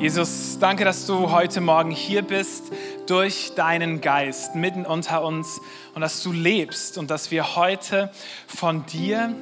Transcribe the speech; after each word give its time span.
Jesus, 0.00 0.58
danke, 0.58 0.84
dass 0.84 1.06
du 1.06 1.30
heute 1.30 1.62
Morgen 1.62 1.90
hier 1.90 2.20
bist 2.20 2.64
durch 3.06 3.52
deinen 3.54 4.02
Geist 4.02 4.54
mitten 4.54 4.84
unter 4.84 5.24
uns 5.24 5.58
und 5.94 6.02
dass 6.02 6.22
du 6.22 6.32
lebst 6.32 6.98
und 6.98 7.10
dass 7.10 7.30
wir 7.30 7.56
heute 7.56 8.10
von 8.46 8.84
dir 8.84 9.34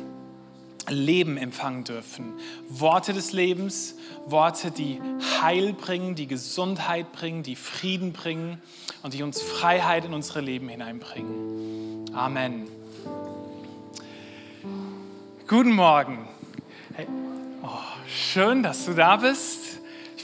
Leben 0.89 1.39
empfangen 1.39 1.83
dürfen. 1.83 2.35
Worte 2.69 3.13
des 3.13 3.33
Lebens, 3.33 3.97
Worte, 4.27 4.71
die 4.71 5.01
Heil 5.43 5.73
bringen, 5.73 6.15
die 6.15 6.29
Gesundheit 6.29 7.11
bringen, 7.13 7.43
die 7.43 7.57
Frieden 7.57 8.13
bringen 8.13 8.63
und 9.03 9.13
die 9.13 9.25
uns 9.25 9.43
Freiheit 9.43 10.05
in 10.05 10.15
unsere 10.15 10.41
Leben 10.41 10.69
hineinbringen. 10.69 12.15
Amen. 12.15 12.69
Guten 15.49 15.73
Morgen. 15.73 16.29
Hey. 16.95 17.09
Oh, 17.63 17.69
schön, 18.07 18.63
dass 18.63 18.85
du 18.85 18.93
da 18.93 19.17
bist 19.17 19.74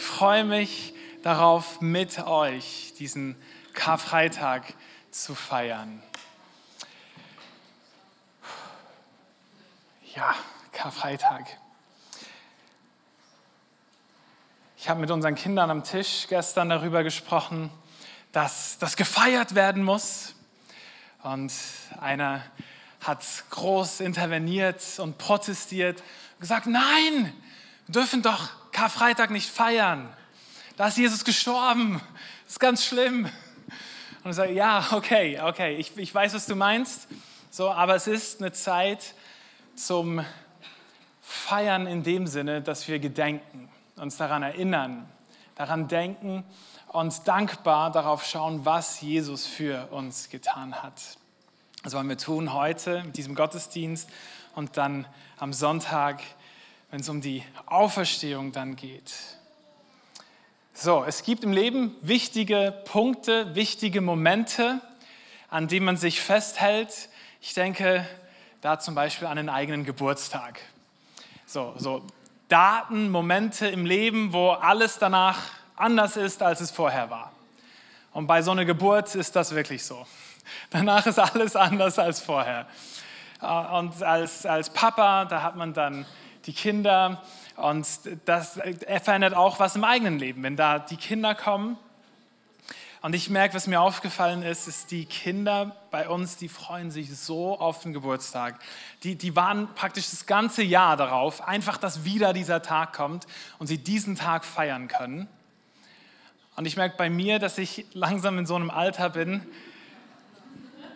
freue 0.00 0.44
mich 0.44 0.94
darauf, 1.22 1.80
mit 1.80 2.18
euch 2.26 2.94
diesen 2.98 3.36
Karfreitag 3.72 4.74
zu 5.10 5.34
feiern. 5.34 6.02
Ja, 10.14 10.34
Karfreitag. 10.72 11.46
Ich 14.76 14.88
habe 14.88 15.00
mit 15.00 15.10
unseren 15.10 15.34
Kindern 15.34 15.70
am 15.70 15.84
Tisch 15.84 16.26
gestern 16.28 16.70
darüber 16.70 17.02
gesprochen, 17.02 17.70
dass 18.32 18.78
das 18.78 18.96
gefeiert 18.96 19.54
werden 19.54 19.82
muss. 19.82 20.34
Und 21.22 21.52
einer 22.00 22.42
hat 23.00 23.24
groß 23.50 24.00
interveniert 24.00 24.82
und 24.98 25.18
protestiert 25.18 26.00
und 26.00 26.40
gesagt, 26.40 26.66
nein, 26.66 27.32
wir 27.86 27.92
dürfen 27.92 28.22
doch 28.22 28.59
Karfreitag 28.80 29.28
nicht 29.28 29.50
feiern. 29.50 30.08
Da 30.78 30.86
ist 30.86 30.96
Jesus 30.96 31.26
gestorben. 31.26 32.00
Das 32.44 32.54
ist 32.54 32.60
ganz 32.60 32.82
schlimm. 32.82 33.28
Und 34.24 34.30
ich 34.30 34.36
sage, 34.36 34.54
ja, 34.54 34.86
okay, 34.92 35.38
okay, 35.38 35.76
ich, 35.76 35.94
ich 35.98 36.14
weiß, 36.14 36.32
was 36.32 36.46
du 36.46 36.56
meinst. 36.56 37.06
So, 37.50 37.70
aber 37.70 37.94
es 37.94 38.06
ist 38.06 38.40
eine 38.40 38.52
Zeit 38.52 39.12
zum 39.74 40.24
Feiern 41.20 41.86
in 41.86 42.04
dem 42.04 42.26
Sinne, 42.26 42.62
dass 42.62 42.88
wir 42.88 43.00
gedenken, 43.00 43.68
uns 43.96 44.16
daran 44.16 44.42
erinnern, 44.42 45.06
daran 45.56 45.86
denken 45.86 46.42
und 46.88 47.28
dankbar 47.28 47.92
darauf 47.92 48.24
schauen, 48.24 48.64
was 48.64 49.02
Jesus 49.02 49.46
für 49.46 49.88
uns 49.90 50.30
getan 50.30 50.82
hat. 50.82 51.18
Das 51.82 51.92
wollen 51.92 52.08
wir 52.08 52.16
tun 52.16 52.54
heute 52.54 53.02
mit 53.02 53.18
diesem 53.18 53.34
Gottesdienst 53.34 54.08
und 54.54 54.78
dann 54.78 55.06
am 55.36 55.52
Sonntag 55.52 56.22
wenn 56.90 57.00
es 57.00 57.08
um 57.08 57.20
die 57.20 57.44
Auferstehung 57.66 58.52
dann 58.52 58.76
geht. 58.76 59.12
So, 60.74 61.04
es 61.04 61.22
gibt 61.22 61.44
im 61.44 61.52
Leben 61.52 61.94
wichtige 62.00 62.74
Punkte, 62.86 63.54
wichtige 63.54 64.00
Momente, 64.00 64.80
an 65.48 65.68
denen 65.68 65.86
man 65.86 65.96
sich 65.96 66.20
festhält. 66.20 67.08
Ich 67.40 67.54
denke 67.54 68.06
da 68.60 68.78
zum 68.78 68.94
Beispiel 68.94 69.28
an 69.28 69.36
den 69.36 69.48
eigenen 69.48 69.84
Geburtstag. 69.84 70.60
So, 71.46 71.74
so 71.76 72.02
Daten, 72.48 73.10
Momente 73.10 73.66
im 73.66 73.86
Leben, 73.86 74.32
wo 74.32 74.50
alles 74.50 74.98
danach 74.98 75.38
anders 75.76 76.16
ist, 76.16 76.42
als 76.42 76.60
es 76.60 76.70
vorher 76.70 77.10
war. 77.10 77.32
Und 78.12 78.26
bei 78.26 78.42
so 78.42 78.50
einer 78.50 78.64
Geburt 78.64 79.14
ist 79.14 79.36
das 79.36 79.54
wirklich 79.54 79.84
so. 79.84 80.06
Danach 80.70 81.06
ist 81.06 81.18
alles 81.18 81.54
anders 81.54 81.98
als 81.98 82.20
vorher. 82.20 82.66
Äh, 83.40 83.46
und 83.46 84.02
als, 84.02 84.44
als 84.46 84.70
Papa, 84.70 85.24
da 85.26 85.42
hat 85.42 85.56
man 85.56 85.72
dann 85.72 86.06
die 86.50 86.56
Kinder. 86.56 87.22
Und 87.54 87.86
das 88.24 88.58
verändert 89.02 89.34
auch 89.34 89.60
was 89.60 89.76
im 89.76 89.84
eigenen 89.84 90.18
Leben, 90.18 90.42
wenn 90.42 90.56
da 90.56 90.80
die 90.80 90.96
Kinder 90.96 91.36
kommen. 91.36 91.76
Und 93.02 93.14
ich 93.14 93.30
merke, 93.30 93.54
was 93.54 93.68
mir 93.68 93.80
aufgefallen 93.80 94.42
ist, 94.42 94.66
ist, 94.66 94.90
die 94.90 95.04
Kinder 95.04 95.76
bei 95.92 96.08
uns, 96.08 96.36
die 96.36 96.48
freuen 96.48 96.90
sich 96.90 97.16
so 97.16 97.58
auf 97.58 97.82
den 97.82 97.92
Geburtstag. 97.92 98.58
Die, 99.04 99.14
die 99.14 99.36
waren 99.36 99.72
praktisch 99.74 100.10
das 100.10 100.26
ganze 100.26 100.62
Jahr 100.62 100.96
darauf, 100.96 101.46
einfach, 101.46 101.76
dass 101.76 102.04
wieder 102.04 102.32
dieser 102.32 102.62
Tag 102.62 102.92
kommt 102.94 103.26
und 103.58 103.68
sie 103.68 103.78
diesen 103.78 104.16
Tag 104.16 104.44
feiern 104.44 104.88
können. 104.88 105.28
Und 106.56 106.66
ich 106.66 106.76
merke 106.76 106.96
bei 106.98 107.08
mir, 107.08 107.38
dass 107.38 107.58
ich 107.58 107.86
langsam 107.92 108.38
in 108.38 108.44
so 108.44 108.56
einem 108.56 108.70
Alter 108.70 109.08
bin, 109.08 109.46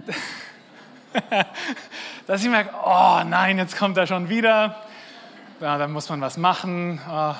dass 2.27 2.43
ich 2.43 2.51
merke, 2.51 2.75
oh 2.85 3.23
nein, 3.25 3.57
jetzt 3.57 3.79
kommt 3.79 3.97
er 3.97 4.09
schon 4.09 4.29
wieder 4.29 4.85
ja, 5.61 5.79
dann 5.79 5.93
muss 5.93 6.09
man 6.09 6.21
was 6.21 6.37
machen. 6.37 7.01
Oh, 7.09 7.35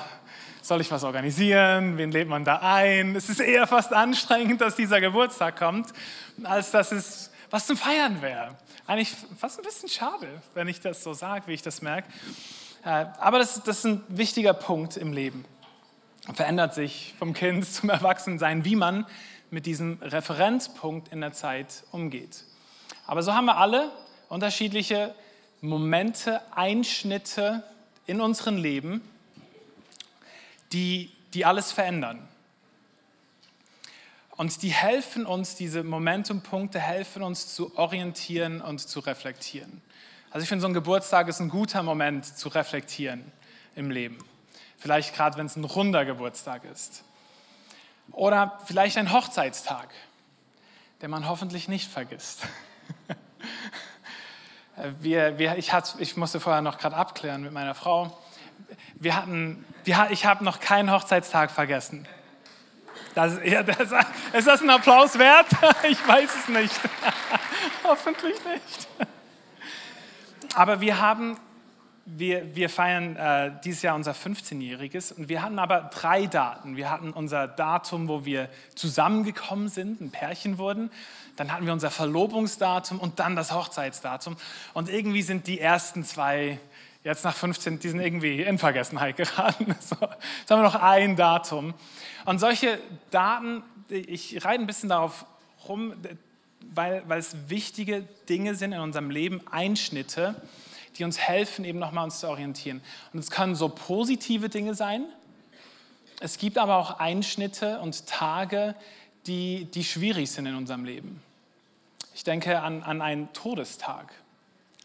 soll 0.61 0.81
ich 0.81 0.89
was 0.91 1.03
organisieren? 1.03 1.97
Wen 1.97 2.11
lädt 2.11 2.27
man 2.27 2.43
da 2.43 2.59
ein? 2.61 3.15
Es 3.15 3.29
ist 3.29 3.39
eher 3.39 3.67
fast 3.67 3.93
anstrengend, 3.93 4.61
dass 4.61 4.75
dieser 4.75 5.01
Geburtstag 5.01 5.57
kommt, 5.57 5.93
als 6.43 6.71
dass 6.71 6.91
es 6.91 7.31
was 7.49 7.67
zum 7.67 7.77
Feiern 7.77 8.21
wäre. 8.21 8.55
Eigentlich 8.87 9.13
fast 9.37 9.59
ein 9.59 9.63
bisschen 9.63 9.89
schade, 9.89 10.27
wenn 10.53 10.67
ich 10.67 10.79
das 10.79 11.03
so 11.03 11.13
sage, 11.13 11.47
wie 11.47 11.53
ich 11.53 11.61
das 11.61 11.81
merke. 11.81 12.07
Äh, 12.83 13.05
aber 13.19 13.39
das, 13.39 13.61
das 13.63 13.79
ist 13.79 13.85
ein 13.85 14.03
wichtiger 14.07 14.53
Punkt 14.53 14.97
im 14.97 15.13
Leben. 15.13 15.45
Verändert 16.33 16.73
sich 16.73 17.13
vom 17.19 17.33
Kind 17.33 17.65
zum 17.71 17.89
Erwachsensein, 17.89 18.65
wie 18.65 18.75
man 18.75 19.05
mit 19.51 19.65
diesem 19.65 19.99
Referenzpunkt 20.01 21.09
in 21.09 21.21
der 21.21 21.33
Zeit 21.33 21.83
umgeht. 21.91 22.43
Aber 23.05 23.21
so 23.23 23.33
haben 23.33 23.45
wir 23.45 23.57
alle 23.57 23.91
unterschiedliche 24.29 25.13
Momente, 25.61 26.41
Einschnitte 26.55 27.63
in 28.05 28.21
unserem 28.21 28.57
Leben, 28.57 29.01
die, 30.71 31.11
die 31.33 31.45
alles 31.45 31.71
verändern. 31.71 32.27
Und 34.37 34.61
die 34.63 34.69
helfen 34.69 35.25
uns, 35.25 35.55
diese 35.55 35.83
Momentumpunkte 35.83 36.79
helfen 36.79 37.23
uns 37.23 37.55
zu 37.55 37.77
orientieren 37.77 38.61
und 38.61 38.79
zu 38.79 38.99
reflektieren. 38.99 39.81
Also 40.31 40.43
ich 40.43 40.49
finde, 40.49 40.61
so 40.61 40.67
ein 40.67 40.73
Geburtstag 40.73 41.29
ist 41.29 41.39
ein 41.39 41.49
guter 41.49 41.81
Moment 41.81 42.25
zu 42.25 42.49
reflektieren 42.49 43.31
im 43.75 43.89
Leben. 43.89 44.17
Vielleicht 44.77 45.15
gerade, 45.15 45.37
wenn 45.37 45.45
es 45.45 45.55
ein 45.55 45.63
runder 45.63 46.03
Geburtstag 46.03 46.65
ist. 46.65 47.05
Oder 48.11 48.59
vielleicht 48.65 48.97
ein 48.97 49.13
Hochzeitstag, 49.13 49.89
den 51.01 51.09
man 51.09 51.27
hoffentlich 51.27 51.67
nicht 51.67 51.89
vergisst. 51.89 52.41
Wir, 54.99 55.37
wir, 55.37 55.57
ich, 55.57 55.71
hat, 55.71 55.95
ich 55.99 56.17
musste 56.17 56.39
vorher 56.39 56.61
noch 56.61 56.77
gerade 56.77 56.95
abklären 56.95 57.43
mit 57.43 57.53
meiner 57.53 57.75
Frau. 57.75 58.17
Wir 58.95 59.15
hatten, 59.15 59.65
wir, 59.85 60.07
ich 60.09 60.25
habe 60.25 60.43
noch 60.43 60.59
keinen 60.59 60.91
Hochzeitstag 60.91 61.51
vergessen. 61.51 62.07
Das, 63.13 63.39
ja, 63.45 63.63
das, 63.63 63.93
ist 64.33 64.47
das 64.47 64.61
ein 64.61 64.69
Applaus 64.69 65.17
wert? 65.17 65.47
Ich 65.89 66.05
weiß 66.05 66.29
es 66.35 66.47
nicht. 66.49 66.79
Hoffentlich 67.83 68.35
nicht. 68.43 68.87
Aber 70.55 70.81
wir 70.81 70.99
haben, 70.99 71.37
wir, 72.05 72.55
wir 72.55 72.69
feiern 72.69 73.15
äh, 73.15 73.51
dieses 73.63 73.81
Jahr 73.81 73.95
unser 73.95 74.13
15-jähriges 74.13 75.13
und 75.13 75.27
wir 75.27 75.41
hatten 75.41 75.57
aber 75.57 75.89
drei 75.93 76.27
Daten. 76.27 76.77
Wir 76.77 76.91
hatten 76.91 77.11
unser 77.11 77.47
Datum, 77.47 78.07
wo 78.07 78.25
wir 78.25 78.49
zusammengekommen 78.75 79.69
sind, 79.69 80.01
ein 80.01 80.11
Pärchen 80.11 80.57
wurden 80.57 80.91
dann 81.35 81.51
hatten 81.51 81.65
wir 81.65 81.73
unser 81.73 81.91
Verlobungsdatum 81.91 82.99
und 82.99 83.19
dann 83.19 83.35
das 83.35 83.51
Hochzeitsdatum. 83.51 84.37
Und 84.73 84.89
irgendwie 84.89 85.21
sind 85.21 85.47
die 85.47 85.59
ersten 85.59 86.03
zwei, 86.03 86.59
jetzt 87.03 87.23
nach 87.23 87.35
15, 87.35 87.79
die 87.79 87.89
sind 87.89 87.99
irgendwie 87.99 88.41
in 88.41 88.57
Vergessenheit 88.57 89.17
geraten. 89.17 89.75
So, 89.81 89.95
jetzt 89.99 90.51
haben 90.51 90.59
wir 90.59 90.63
noch 90.63 90.75
ein 90.75 91.15
Datum. 91.15 91.73
Und 92.25 92.39
solche 92.39 92.79
Daten, 93.11 93.63
ich 93.89 94.43
reite 94.45 94.61
ein 94.61 94.67
bisschen 94.67 94.89
darauf 94.89 95.25
rum, 95.67 95.93
weil, 96.73 97.03
weil 97.07 97.19
es 97.19 97.35
wichtige 97.49 98.07
Dinge 98.29 98.55
sind 98.55 98.71
in 98.71 98.79
unserem 98.79 99.09
Leben, 99.09 99.41
Einschnitte, 99.51 100.35
die 100.97 101.03
uns 101.03 101.17
helfen, 101.17 101.65
eben 101.65 101.79
nochmal 101.79 102.05
uns 102.05 102.19
zu 102.19 102.27
orientieren. 102.27 102.81
Und 103.13 103.19
es 103.19 103.31
können 103.31 103.55
so 103.55 103.69
positive 103.69 104.49
Dinge 104.49 104.75
sein. 104.75 105.05
Es 106.19 106.37
gibt 106.37 106.57
aber 106.57 106.77
auch 106.77 106.99
Einschnitte 106.99 107.79
und 107.79 108.07
Tage, 108.07 108.75
die, 109.27 109.65
die 109.65 109.83
schwierig 109.83 110.31
sind 110.31 110.45
in 110.45 110.55
unserem 110.55 110.85
Leben. 110.85 111.21
Ich 112.13 112.23
denke 112.23 112.61
an, 112.61 112.83
an 112.83 113.01
einen 113.01 113.31
Todestag. 113.33 114.13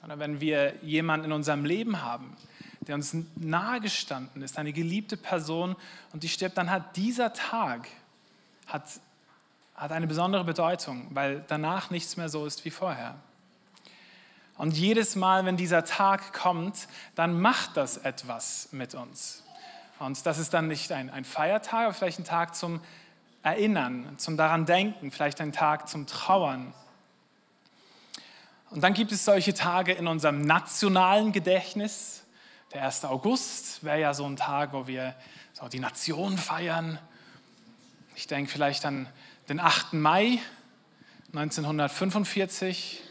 Oder 0.05 0.19
wenn 0.19 0.41
wir 0.41 0.75
jemanden 0.83 1.27
in 1.27 1.33
unserem 1.33 1.65
Leben 1.65 2.03
haben, 2.03 2.37
der 2.81 2.95
uns 2.95 3.15
nahegestanden 3.37 4.43
ist, 4.43 4.59
eine 4.59 4.73
geliebte 4.73 5.17
Person 5.17 5.77
und 6.13 6.23
die 6.23 6.29
stirbt, 6.29 6.57
dann 6.57 6.71
hat 6.71 6.97
dieser 6.97 7.33
Tag 7.33 7.87
hat, 8.67 8.85
hat 9.75 9.93
eine 9.93 10.07
besondere 10.07 10.45
Bedeutung, 10.45 11.07
weil 11.11 11.45
danach 11.49 11.91
nichts 11.91 12.17
mehr 12.17 12.29
so 12.29 12.47
ist 12.47 12.65
wie 12.65 12.71
vorher. 12.71 13.17
Und 14.61 14.77
jedes 14.77 15.17
Mal, 15.17 15.47
wenn 15.47 15.57
dieser 15.57 15.87
Tag 15.87 16.35
kommt, 16.35 16.87
dann 17.15 17.41
macht 17.41 17.79
das 17.79 17.97
etwas 17.97 18.69
mit 18.73 18.95
uns. 18.95 19.43
Und 19.99 20.27
das 20.27 20.37
ist 20.37 20.53
dann 20.53 20.69
nicht 20.69 20.93
ein, 20.93 21.09
ein 21.09 21.25
Feiertag, 21.25 21.87
aber 21.87 21.95
vielleicht 21.95 22.19
ein 22.19 22.27
Tag 22.27 22.55
zum 22.55 22.83
Erinnern, 23.43 24.19
zum 24.19 24.37
daran 24.37 24.67
denken, 24.67 25.13
vielleicht 25.13 25.41
ein 25.41 25.53
Tag 25.53 25.89
zum 25.89 26.07
Trauern. 26.07 26.75
Und 28.69 28.83
dann 28.83 28.93
gibt 28.93 29.13
es 29.13 29.25
solche 29.25 29.55
Tage 29.55 29.93
in 29.95 30.07
unserem 30.07 30.43
nationalen 30.43 31.33
Gedächtnis, 31.33 32.23
Der 32.75 32.83
1. 32.83 33.07
August 33.07 33.83
wäre 33.83 33.99
ja 33.99 34.13
so 34.13 34.27
ein 34.27 34.37
Tag, 34.37 34.75
wo 34.75 34.87
wir 34.87 35.15
so 35.55 35.69
die 35.69 35.81
Nation 35.81 36.37
feiern. 36.37 36.99
Ich 38.15 38.27
denke 38.27 38.53
vielleicht 38.53 38.85
an 38.85 39.09
den 39.49 39.59
8. 39.59 39.95
Mai 39.95 40.39
1945, 41.33 43.05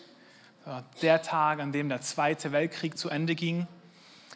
der 1.01 1.21
Tag, 1.21 1.59
an 1.59 1.71
dem 1.71 1.89
der 1.89 2.01
Zweite 2.01 2.51
Weltkrieg 2.51 2.97
zu 2.97 3.09
Ende 3.09 3.35
ging. 3.35 3.67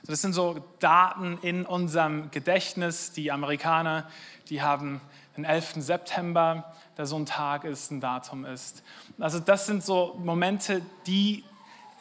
Das 0.06 0.22
sind 0.22 0.34
so 0.34 0.66
Daten 0.80 1.38
in 1.42 1.66
unserem 1.66 2.30
Gedächtnis. 2.32 3.12
Die 3.14 3.32
Amerikaner, 3.32 4.10
die 4.50 4.62
haben 4.62 5.00
den 5.38 5.46
11. 5.46 5.76
September, 5.78 6.74
der 6.98 7.06
so 7.06 7.16
ein 7.16 7.26
Tag 7.26 7.64
ist, 7.64 7.92
ein 7.92 8.02
Datum 8.02 8.46
ist. 8.46 8.84
Also 9.20 9.40
das 9.40 9.66
sind 9.66 9.84
so 9.84 10.20
Momente, 10.22 10.82
die 11.08 11.44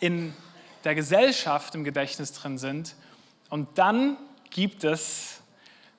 in 0.01 0.35
der 0.85 0.95
Gesellschaft 0.95 1.75
im 1.75 1.85
Gedächtnis 1.85 2.33
drin 2.33 2.59
sind. 2.59 2.97
Und 3.49 3.79
dann 3.79 4.17
gibt 4.51 4.83
es 4.83 5.41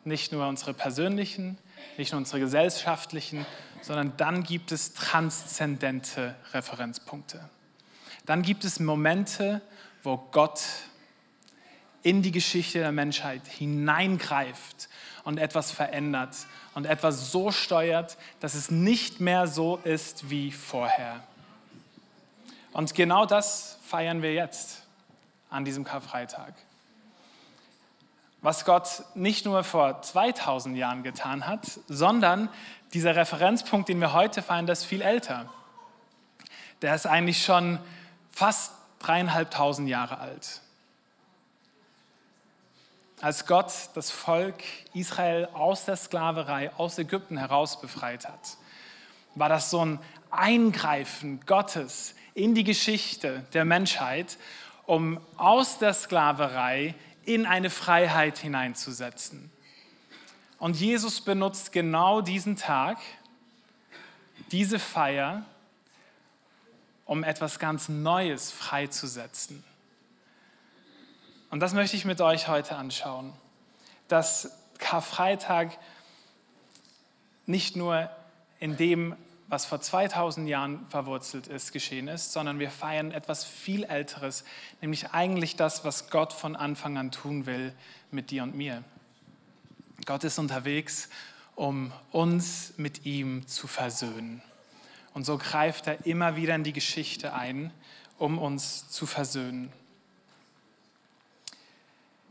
nicht 0.04 0.32
nur 0.32 0.48
unsere 0.48 0.74
persönlichen, 0.74 1.58
nicht 1.98 2.12
nur 2.12 2.20
unsere 2.20 2.40
gesellschaftlichen, 2.40 3.46
sondern 3.82 4.16
dann 4.18 4.44
gibt 4.44 4.72
es 4.72 4.94
transzendente 4.94 6.36
Referenzpunkte. 6.52 7.50
Dann 8.26 8.42
gibt 8.42 8.64
es 8.64 8.80
Momente, 8.80 9.62
wo 10.04 10.18
Gott 10.32 10.62
in 12.04 12.22
die 12.22 12.32
Geschichte 12.32 12.80
der 12.80 12.92
Menschheit 12.92 13.48
hineingreift 13.48 14.90
und 15.24 15.38
etwas 15.38 15.72
verändert 15.72 16.36
und 16.74 16.86
etwas 16.86 17.32
so 17.32 17.52
steuert, 17.52 18.18
dass 18.40 18.56
es 18.56 18.72
nicht 18.72 19.20
mehr 19.20 19.48
so 19.48 19.78
ist 19.78 20.30
wie 20.30 20.52
vorher. 20.52 21.24
Und 22.74 22.94
genau 22.94 23.26
das 23.26 23.78
feiern 23.86 24.22
wir 24.22 24.34
jetzt 24.34 24.84
an 25.50 25.64
diesem 25.64 25.84
Karfreitag. 25.84 26.54
Was 28.42 28.66
Gott 28.66 29.04
nicht 29.16 29.46
nur 29.46 29.64
vor 29.64 30.02
2000 30.02 30.76
Jahren 30.76 31.04
getan 31.04 31.48
hat, 31.48 31.80
sondern 31.88 32.50
dieser 32.94 33.16
Referenzpunkt, 33.16 33.88
den 33.88 34.02
wir 34.02 34.12
heute 34.12 34.42
feiern, 34.42 34.66
der 34.66 34.74
ist 34.74 34.84
viel 34.84 35.02
älter. 35.02 35.50
Der 36.82 36.94
ist 36.94 37.06
eigentlich 37.06 37.46
schon 37.46 37.80
fast 38.34 38.74
dreieinhalbtausend 39.00 39.88
Jahre 39.88 40.18
alt. 40.18 40.62
Als 43.22 43.46
Gott 43.46 43.72
das 43.94 44.12
Volk 44.12 44.64
Israel 44.94 45.48
aus 45.54 45.86
der 45.86 45.96
Sklaverei, 45.96 46.74
aus 46.76 46.98
Ägypten 46.98 47.38
heraus 47.38 47.80
befreit 47.80 48.28
hat, 48.28 48.58
war 49.36 49.48
das 49.48 49.70
so 49.70 49.86
ein 49.86 50.00
Eingreifen 50.30 51.40
Gottes 51.46 52.16
in 52.34 52.56
die 52.56 52.64
Geschichte 52.64 53.46
der 53.54 53.66
Menschheit, 53.66 54.38
um 54.86 55.20
aus 55.38 55.78
der 55.78 55.94
Sklaverei 55.94 56.96
in 57.24 57.46
eine 57.46 57.70
Freiheit 57.70 58.40
hineinzusetzen. 58.40 59.52
Und 60.58 60.76
Jesus 60.76 61.22
benutzt 61.22 61.72
genau 61.72 62.22
diesen 62.22 62.56
Tag, 62.56 62.98
diese 64.52 64.80
Feier, 64.80 65.46
um 67.06 67.24
etwas 67.24 67.60
ganz 67.60 67.90
Neues 67.90 68.52
freizusetzen. 68.52 69.64
Und 71.50 71.60
das 71.60 71.74
möchte 71.74 71.96
ich 71.96 72.06
mit 72.06 72.22
euch 72.22 72.48
heute 72.48 72.76
anschauen. 72.76 73.34
Dass 74.08 74.58
Karfreitag 74.80 75.78
nicht 77.46 77.76
nur 77.76 78.10
in 78.60 78.78
dem, 78.78 79.16
was 79.48 79.66
vor 79.66 79.82
2000 79.82 80.48
Jahren 80.48 80.86
verwurzelt 80.90 81.48
ist, 81.48 81.72
geschehen 81.72 82.08
ist, 82.08 82.34
sondern 82.34 82.60
wir 82.60 82.72
feiern 82.72 83.12
etwas 83.12 83.46
viel 83.46 83.84
Älteres, 83.84 84.46
nämlich 84.82 85.12
eigentlich 85.12 85.56
das, 85.56 85.86
was 85.86 86.10
Gott 86.10 86.34
von 86.34 86.56
Anfang 86.56 86.98
an 86.98 87.12
tun 87.12 87.46
will 87.46 87.74
mit 88.10 88.32
dir 88.32 88.44
und 88.44 88.56
mir. 88.56 88.84
Gott 90.06 90.24
ist 90.24 90.40
unterwegs, 90.40 91.10
um 91.56 91.92
uns 92.12 92.74
mit 92.78 93.06
ihm 93.06 93.48
zu 93.48 93.68
versöhnen. 93.68 94.42
Und 95.14 95.26
so 95.26 95.38
greift 95.38 95.88
er 95.88 96.06
immer 96.06 96.36
wieder 96.36 96.56
in 96.56 96.64
die 96.64 96.74
Geschichte 96.74 97.34
ein, 97.34 97.72
um 98.18 98.40
uns 98.40 98.90
zu 98.90 99.06
versöhnen. 99.06 99.72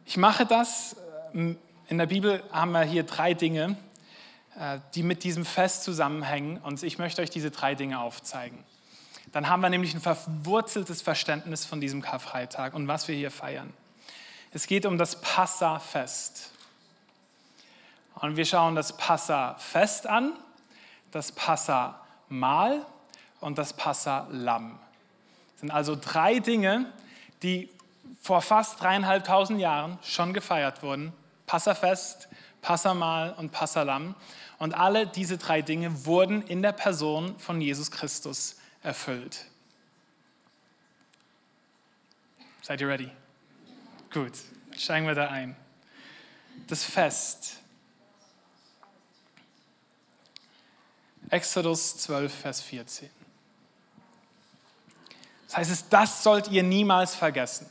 Ich 0.04 0.16
mache 0.16 0.46
das, 0.46 0.96
ähm, 1.34 1.58
in 1.88 1.98
der 1.98 2.06
Bibel 2.06 2.42
haben 2.52 2.72
wir 2.72 2.82
hier 2.82 3.04
drei 3.04 3.34
Dinge, 3.34 3.76
äh, 4.58 4.78
die 4.94 5.02
mit 5.02 5.24
diesem 5.24 5.44
Fest 5.44 5.84
zusammenhängen 5.84 6.58
und 6.58 6.82
ich 6.82 6.98
möchte 6.98 7.22
euch 7.22 7.30
diese 7.30 7.50
drei 7.50 7.74
Dinge 7.74 8.00
aufzeigen. 8.00 8.58
Dann 9.32 9.48
haben 9.48 9.60
wir 9.60 9.70
nämlich 9.70 9.94
ein 9.94 10.00
verwurzeltes 10.00 11.00
Verständnis 11.02 11.64
von 11.64 11.80
diesem 11.80 12.02
Karfreitag 12.02 12.74
und 12.74 12.88
was 12.88 13.08
wir 13.08 13.14
hier 13.14 13.30
feiern. 13.30 13.72
Es 14.52 14.66
geht 14.66 14.84
um 14.84 14.98
das 14.98 15.20
Passafest. 15.22 16.50
Und 18.16 18.36
wir 18.36 18.44
schauen 18.44 18.74
das 18.74 18.96
Passafest 18.96 20.06
an, 20.06 20.34
das 21.10 21.32
Passa 21.32 22.01
Mahl 22.32 22.86
und 23.40 23.58
das 23.58 23.74
Passa-Lamm. 23.74 24.78
Das 25.52 25.60
sind 25.60 25.70
also 25.70 25.96
drei 26.00 26.38
Dinge, 26.38 26.92
die 27.42 27.68
vor 28.20 28.40
fast 28.40 28.80
dreieinhalbtausend 28.80 29.60
Jahren 29.60 29.98
schon 30.02 30.32
gefeiert 30.32 30.82
wurden. 30.82 31.12
Passafest, 31.46 32.28
Passamal 32.62 33.32
und 33.34 33.52
Passalam. 33.52 34.14
Und 34.58 34.74
alle 34.74 35.06
diese 35.06 35.38
drei 35.38 35.60
Dinge 35.60 36.06
wurden 36.06 36.42
in 36.42 36.62
der 36.62 36.72
Person 36.72 37.38
von 37.38 37.60
Jesus 37.60 37.90
Christus 37.90 38.56
erfüllt. 38.82 39.46
Seid 42.62 42.80
ihr 42.80 42.88
ready? 42.88 43.10
Gut, 44.12 44.32
steigen 44.76 45.06
wir 45.06 45.14
da 45.14 45.28
ein. 45.28 45.56
Das 46.68 46.84
Fest 46.84 47.61
Exodus 51.32 51.96
12, 51.96 52.40
Vers 52.42 52.60
14. 52.60 53.08
Das 55.46 55.56
heißt 55.56 55.70
es, 55.70 55.88
das 55.88 56.22
sollt 56.22 56.48
ihr 56.48 56.62
niemals 56.62 57.14
vergessen. 57.14 57.70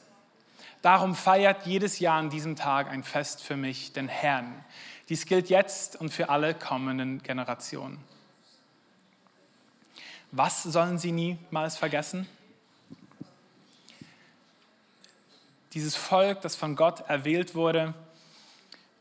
Darum 0.81 1.13
feiert 1.13 1.68
jedes 1.68 2.00
Jahr 2.00 2.18
an 2.18 2.31
diesem 2.31 2.56
Tag 2.56 2.90
ein 2.90 3.04
Fest 3.04 3.44
für 3.44 3.56
mich, 3.56 3.94
den 3.94 4.08
Herrn. 4.08 4.66
Dies 5.10 5.28
gilt 5.28 5.50
jetzt 5.50 5.96
und 5.96 6.10
für 6.10 6.30
alle 6.30 6.56
kommenden 6.56 7.22
Generationen. 7.22 8.04
Was 10.31 10.64
sollen 10.64 10.98
sie 10.98 11.12
niemals 11.12 11.78
vergessen? 11.78 12.28
Dieses 15.74 15.96
Volk, 15.96 16.42
das 16.42 16.56
von 16.56 16.75
Gott 16.75 17.02
erwählt 17.02 17.54
wurde, 17.54 17.94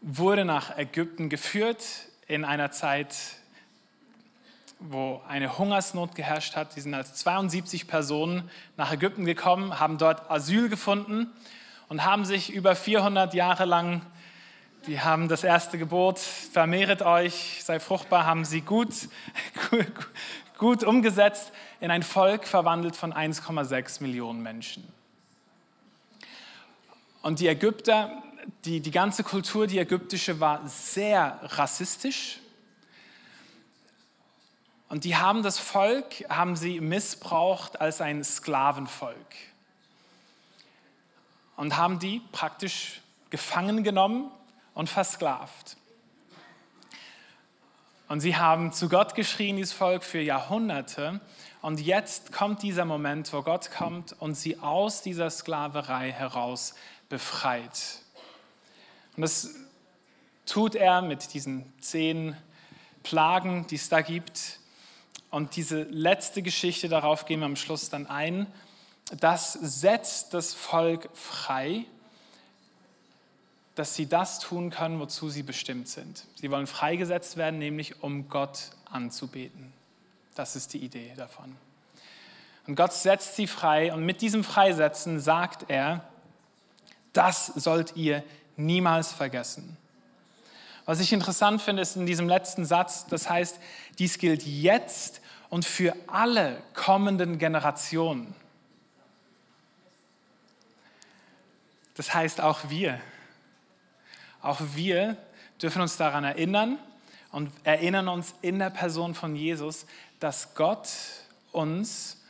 wurde 0.03 0.45
nach 0.45 0.77
Ägypten 0.77 1.31
geführt 1.31 1.83
in 2.27 2.45
einer 2.45 2.71
Zeit, 2.73 3.40
wo 4.81 5.21
eine 5.29 5.59
Hungersnot 5.59 6.15
geherrscht 6.15 6.57
hat. 6.57 6.75
Die 6.75 6.81
sind 6.81 6.95
als 6.95 7.15
72 7.15 7.87
Personen 7.87 8.51
nach 8.77 8.93
Ägypten 8.93 9.25
gekommen, 9.27 9.79
haben 9.79 9.99
dort 9.99 10.31
Asyl 10.31 10.69
gefunden 10.69 11.31
und 11.89 12.05
haben 12.05 12.25
sich 12.25 12.53
über 12.53 12.75
400 12.75 13.35
Jahre 13.35 13.67
lang, 13.67 14.03
die 14.87 15.01
haben 15.01 15.29
das 15.29 15.45
erste 15.45 15.77
Gebot, 15.77 16.19
vermehret 16.19 17.03
euch, 17.03 17.61
sei 17.63 17.79
fruchtbar, 17.79 18.25
haben 18.25 18.47
sie 18.47 18.63
gut, 18.63 18.95
gut 20.59 20.83
umgesetzt, 20.83 21.53
in 21.81 21.91
ein 21.91 22.03
Volk 22.03 22.47
verwandelt 22.47 22.97
von 22.97 23.13
1,6 23.13 24.03
Millionen 24.03 24.43
Menschen. 24.43 24.87
Und 27.23 27.41
die 27.41 27.49
Ägypter, 27.49 28.23
die, 28.65 28.81
die 28.81 28.91
ganze 28.91 29.23
Kultur, 29.23 29.67
die 29.67 29.79
ägyptische, 29.79 30.41
war 30.41 30.67
sehr 30.67 31.39
rassistisch 31.43 32.41
und 34.91 35.05
die 35.05 35.17
haben 35.17 35.45
das 35.45 35.61
Volk, 35.61 36.29
haben 36.29 36.57
sie 36.57 36.81
missbraucht 36.81 37.81
als 37.81 38.01
ein 38.01 38.25
Sklavenvolk. 38.25 39.17
Und 41.57 41.77
haben 41.77 42.01
die 42.01 42.21
praktisch 42.33 43.01
gefangen 43.31 43.85
genommen 43.85 44.33
und 44.75 44.91
versklavt. 44.91 45.77
Und 48.09 48.19
sie 48.19 48.37
haben 48.37 48.73
zu 48.73 48.89
Gott 48.89 49.15
geschrien, 49.15 49.57
dieses 49.57 49.73
Volk, 49.73 50.03
für 50.03 50.21
Jahrhunderte. 50.21 51.21
Und 51.63 51.81
jetzt 51.81 52.33
kommt 52.33 52.65
dieser 52.65 52.85
Moment, 52.85 53.33
wo 53.33 53.43
Gott 53.43 53.71
kommt 53.71 54.21
und 54.21 54.35
sie 54.35 54.59
aus 54.59 55.03
dieser 55.03 55.31
Sklaverei 55.31 56.11
heraus 56.11 56.75
befreit. 57.09 58.01
Und 59.15 59.23
das 59.23 59.51
tut 60.47 60.75
er 60.75 61.01
mit 61.01 61.33
diesen 61.33 61.73
zehn 61.81 62.37
Plagen, 63.05 63.69
die 63.69 63.77
es 63.77 63.89
da 63.89 64.01
gibt. 64.01 64.60
Und 65.31 65.57
diese 65.57 65.83
letzte 65.85 66.43
Geschichte, 66.43 66.89
darauf 66.89 67.25
gehen 67.25 67.41
wir 67.41 67.47
am 67.47 67.57
Schluss 67.57 67.89
dann 67.89 68.07
ein, 68.07 68.47
das 69.19 69.53
setzt 69.55 70.35
das 70.35 70.55
Volk 70.55 71.09
frei, 71.15 71.85
dass 73.75 73.95
sie 73.95 74.07
das 74.07 74.41
tun 74.41 74.71
können, 74.71 75.01
wozu 75.01 75.31
sie 75.31 75.43
bestimmt 75.43 75.89
sind. 75.89 76.27
Sie 76.35 76.51
wollen 76.51 76.67
freigesetzt 76.67 77.37
werden, 77.37 77.59
nämlich 77.59 78.03
um 78.03 78.29
Gott 78.29 78.71
anzubeten. 78.85 79.73
Das 80.35 80.57
ist 80.57 80.75
die 80.75 80.79
Idee 80.79 81.13
davon. 81.17 81.57
Und 82.67 82.77
Gott 82.77 82.93
setzt 82.93 83.37
sie 83.37 83.47
frei 83.47 83.93
und 83.93 84.05
mit 84.05 84.21
diesem 84.21 84.45
Freisetzen 84.45 85.19
sagt 85.19 85.71
er, 85.71 86.05
Das 87.13 87.47
sollt 87.47 87.97
ihr 87.97 88.23
niemals 88.57 89.13
vergessen. 89.13 89.77
Was 90.91 90.99
ich 90.99 91.13
interessant 91.13 91.63
finde, 91.63 91.83
ist 91.83 91.95
in 91.95 92.05
diesem 92.05 92.29
letzten 92.29 92.65
Satz, 92.65 93.07
das 93.07 93.31
heißt, 93.31 93.61
dies 94.01 94.19
gilt 94.19 94.43
jetzt 94.43 95.21
und 95.49 95.65
für 95.65 95.95
alle 96.09 96.61
kommenden 96.75 97.39
Generationen. 97.39 98.35
Das 101.95 102.13
heißt 102.13 102.41
auch 102.41 102.71
wir. 102.71 103.01
Auch 104.43 104.59
wir 104.75 105.17
dürfen 105.63 105.81
uns 105.81 105.97
daran 105.97 106.25
erinnern 106.25 106.77
und 107.31 107.53
erinnern 107.63 108.09
uns 108.09 108.35
in 108.43 108.59
der 108.59 108.71
Person 108.71 109.15
von 109.15 109.37
Jesus, 109.37 109.87
dass 110.19 110.57
Gott 110.57 110.89
uns 111.53 112.21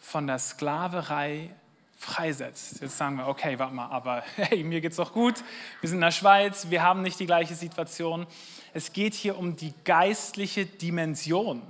von 0.00 0.26
der 0.26 0.40
Sklaverei 0.40 1.54
freisetzt. 2.02 2.80
Jetzt 2.80 2.98
sagen 2.98 3.16
wir, 3.16 3.28
okay, 3.28 3.58
warte 3.58 3.74
mal, 3.74 3.86
aber 3.86 4.24
hey, 4.36 4.64
mir 4.64 4.80
geht's 4.80 4.96
doch 4.96 5.12
gut. 5.12 5.42
Wir 5.80 5.88
sind 5.88 5.98
in 5.98 6.02
der 6.02 6.10
Schweiz, 6.10 6.68
wir 6.68 6.82
haben 6.82 7.02
nicht 7.02 7.20
die 7.20 7.26
gleiche 7.26 7.54
Situation. 7.54 8.26
Es 8.74 8.92
geht 8.92 9.14
hier 9.14 9.38
um 9.38 9.56
die 9.56 9.72
geistliche 9.84 10.66
Dimension, 10.66 11.62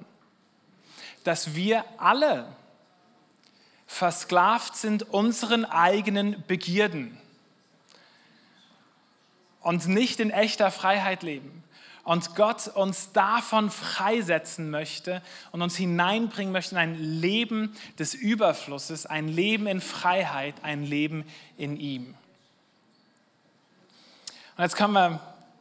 dass 1.24 1.54
wir 1.54 1.84
alle 1.98 2.48
versklavt 3.86 4.74
sind 4.74 5.02
unseren 5.10 5.66
eigenen 5.66 6.42
Begierden 6.46 7.18
und 9.60 9.86
nicht 9.86 10.18
in 10.18 10.30
echter 10.30 10.70
Freiheit 10.70 11.22
leben. 11.22 11.61
Und 12.04 12.34
Gott 12.34 12.66
uns 12.68 13.12
davon 13.12 13.70
freisetzen 13.70 14.70
möchte 14.70 15.22
und 15.52 15.62
uns 15.62 15.76
hineinbringen 15.76 16.52
möchte 16.52 16.74
in 16.74 16.78
ein 16.78 16.98
Leben 16.98 17.76
des 17.98 18.14
Überflusses, 18.14 19.06
ein 19.06 19.28
Leben 19.28 19.68
in 19.68 19.80
Freiheit, 19.80 20.56
ein 20.62 20.84
Leben 20.84 21.24
in 21.56 21.76
ihm. 21.76 22.14
Und 24.56 24.64
jetzt 24.64 24.76
können 24.76 24.94
wir 24.94 25.20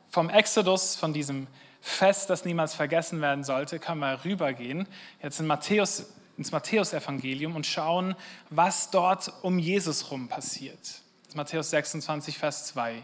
vom 0.09 0.29
Exodus, 0.29 0.95
von 0.95 1.13
diesem 1.13 1.47
Fest, 1.79 2.29
das 2.29 2.43
niemals 2.43 2.73
vergessen 2.73 3.21
werden 3.21 3.43
sollte, 3.43 3.79
können 3.79 4.01
wir 4.01 4.25
rübergehen, 4.25 4.87
jetzt 5.21 5.39
in 5.39 5.47
Matthäus, 5.47 6.07
ins 6.37 6.51
Matthäusevangelium 6.51 7.55
und 7.55 7.65
schauen, 7.65 8.15
was 8.49 8.89
dort 8.89 9.31
um 9.43 9.59
Jesus 9.59 10.11
rum 10.11 10.27
passiert. 10.27 11.01
Matthäus 11.33 11.69
26, 11.69 12.37
Vers 12.37 12.65
2. 12.67 13.03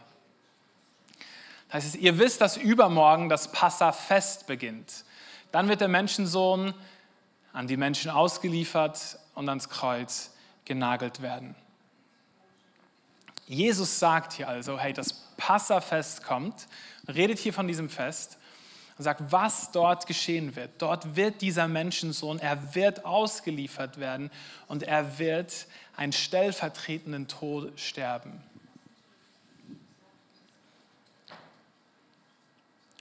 Das 1.70 1.84
heißt, 1.84 1.96
ihr 1.96 2.18
wisst, 2.18 2.42
dass 2.42 2.58
übermorgen 2.58 3.30
das 3.30 3.52
Passafest 3.52 4.48
beginnt. 4.48 5.04
Dann 5.52 5.68
wird 5.68 5.82
der 5.82 5.88
Menschensohn 5.88 6.74
an 7.54 7.68
die 7.68 7.78
Menschen 7.78 8.12
ausgeliefert 8.12 9.20
und 9.36 9.50
ans 9.50 9.70
Kreuz 9.70 10.32
genagelt 10.66 11.22
werden. 11.22 11.56
Jesus 13.48 14.00
sagt 14.00 14.34
hier 14.34 14.50
also, 14.50 14.78
hey, 14.78 14.94
das 14.94 15.14
Passafest 15.38 16.24
kommt, 16.24 16.68
redet 17.08 17.40
hier 17.40 17.54
von 17.54 17.68
diesem 17.68 17.90
Fest 17.90 18.38
und 18.98 19.04
sagt, 19.04 19.32
was 19.32 19.72
dort 19.72 20.06
geschehen 20.06 20.56
wird. 20.56 20.82
Dort 20.82 21.16
wird 21.16 21.42
dieser 21.42 21.68
Menschensohn, 21.68 22.40
er 22.40 22.76
wird 22.76 23.06
ausgeliefert 23.06 24.00
werden 24.00 24.32
und 24.68 24.84
er 24.84 25.18
wird 25.18 25.68
einen 25.96 26.12
stellvertretenden 26.12 27.28
Tod 27.28 27.80
sterben. 27.80 28.44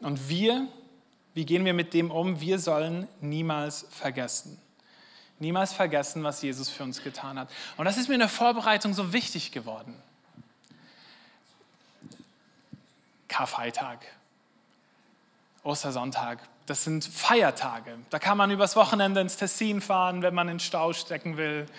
Und 0.00 0.28
wir, 0.28 0.68
wie 1.34 1.44
gehen 1.44 1.64
wir 1.64 1.74
mit 1.74 1.94
dem 1.94 2.10
um? 2.10 2.40
Wir 2.40 2.58
sollen 2.58 3.08
niemals 3.20 3.86
vergessen. 3.90 4.60
Niemals 5.38 5.72
vergessen, 5.72 6.24
was 6.24 6.40
Jesus 6.42 6.70
für 6.70 6.82
uns 6.82 7.02
getan 7.02 7.38
hat. 7.38 7.50
Und 7.76 7.84
das 7.84 7.98
ist 7.98 8.08
mir 8.08 8.14
in 8.14 8.20
der 8.20 8.28
Vorbereitung 8.28 8.94
so 8.94 9.12
wichtig 9.12 9.52
geworden. 9.52 9.94
Karfreitag, 13.28 13.98
Ostersonntag, 15.62 16.38
das 16.64 16.84
sind 16.84 17.04
Feiertage. 17.04 17.98
Da 18.10 18.18
kann 18.18 18.38
man 18.38 18.50
übers 18.50 18.76
Wochenende 18.76 19.20
ins 19.20 19.36
Tessin 19.36 19.80
fahren, 19.80 20.22
wenn 20.22 20.34
man 20.34 20.48
in 20.48 20.58
Stau 20.58 20.92
stecken 20.92 21.36
will. 21.36 21.66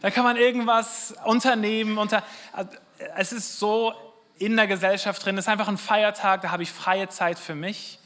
Da 0.00 0.10
kann 0.10 0.24
man 0.24 0.36
irgendwas 0.36 1.14
unternehmen. 1.24 1.96
Unter, 1.96 2.24
es 3.14 3.30
ist 3.30 3.60
so 3.60 3.94
in 4.38 4.56
der 4.56 4.66
Gesellschaft 4.66 5.24
drin. 5.24 5.38
Es 5.38 5.44
ist 5.44 5.48
einfach 5.48 5.68
ein 5.68 5.78
Feiertag, 5.78 6.42
da 6.42 6.50
habe 6.50 6.62
ich 6.62 6.70
freie 6.70 7.08
Zeit 7.08 7.38
für 7.38 7.54
mich. 7.54 7.98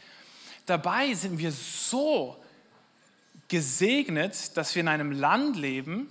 Dabei 0.66 1.14
sind 1.14 1.38
wir 1.38 1.52
so 1.52 2.36
gesegnet, 3.48 4.56
dass 4.56 4.74
wir 4.74 4.80
in 4.80 4.88
einem 4.88 5.12
Land 5.12 5.56
leben, 5.56 6.08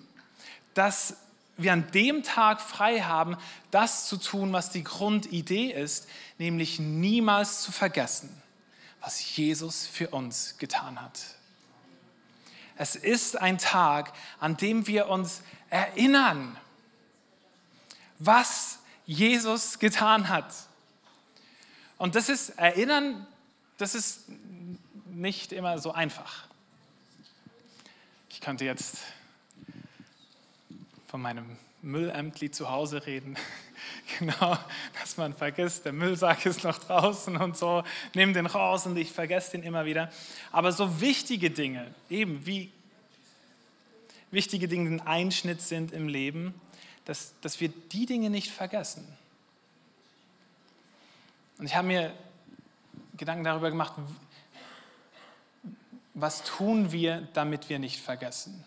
dass 0.74 1.18
wir 1.58 1.74
an 1.74 1.90
dem 1.92 2.24
Tag 2.24 2.62
frei 2.62 3.02
haben, 3.02 3.38
das 3.72 4.08
zu 4.08 4.18
tun, 4.18 4.52
was 4.54 4.72
die 4.72 4.84
Grundidee 4.84 5.72
ist, 5.72 6.08
nämlich 6.38 6.80
niemals 6.80 7.62
zu 7.62 7.72
vergessen, 7.72 8.30
was 9.02 9.36
Jesus 9.36 9.88
für 9.88 10.10
uns 10.10 10.58
getan 10.58 11.02
hat. 11.02 11.20
Es 12.78 12.96
ist 12.96 13.40
ein 13.42 13.58
Tag, 13.58 14.12
an 14.40 14.58
dem 14.58 14.86
wir 14.88 15.08
uns 15.08 15.42
erinnern, 15.70 16.58
was 18.20 18.80
Jesus 19.06 19.80
getan 19.80 20.30
hat. 20.30 20.54
Und 21.98 22.16
das 22.16 22.30
ist 22.30 22.50
Erinnern, 22.58 23.26
das 23.78 23.96
ist 23.96 24.26
nicht 25.14 25.52
immer 25.52 25.80
so 25.80 25.92
einfach. 25.92 26.48
Ich 28.30 28.42
könnte 28.42 28.66
jetzt 28.66 28.98
von 31.08 31.22
meinem 31.22 31.58
Müllämtli 31.82 32.52
zu 32.52 32.70
Hause 32.70 33.06
reden. 33.06 33.38
genau, 34.20 34.58
dass 35.00 35.18
man 35.18 35.34
vergisst, 35.34 35.86
der 35.86 35.94
Müllsack 35.94 36.46
ist 36.46 36.64
noch 36.64 36.78
draußen 36.78 37.38
und 37.38 37.56
so, 37.56 37.84
nimm 38.14 38.34
den 38.34 38.46
raus 38.46 38.86
und 38.86 38.98
ich 38.98 39.12
vergesse 39.12 39.52
den 39.52 39.64
immer 39.64 39.86
wieder. 39.86 40.12
Aber 40.52 40.72
so 40.72 41.00
wichtige 41.00 41.52
Dinge, 41.52 41.94
eben 42.10 42.46
wie 42.46 42.72
wichtige 44.32 44.68
Dinge 44.68 44.90
ein 44.90 45.02
Einschnitt 45.02 45.62
sind 45.62 45.92
im 45.94 46.08
Leben, 46.08 46.54
dass, 47.06 47.34
dass 47.42 47.60
wir 47.60 47.70
die 47.70 48.06
Dinge 48.06 48.30
nicht 48.30 48.52
vergessen. 48.52 49.08
Und 51.58 51.68
ich 51.68 51.76
habe 51.76 51.88
mir 51.88 52.14
Gedanken 53.16 53.44
darüber 53.44 53.70
gemacht, 53.70 53.94
was 56.14 56.44
tun 56.44 56.92
wir, 56.92 57.22
damit 57.34 57.70
wir 57.70 57.80
nicht 57.80 58.02
vergessen? 58.02 58.64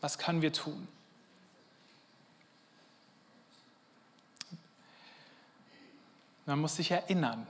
Was 0.00 0.18
können 0.18 0.42
wir 0.42 0.52
tun? 0.52 0.88
Man 6.46 6.58
muss 6.58 6.76
sich 6.76 6.90
erinnern. 6.90 7.46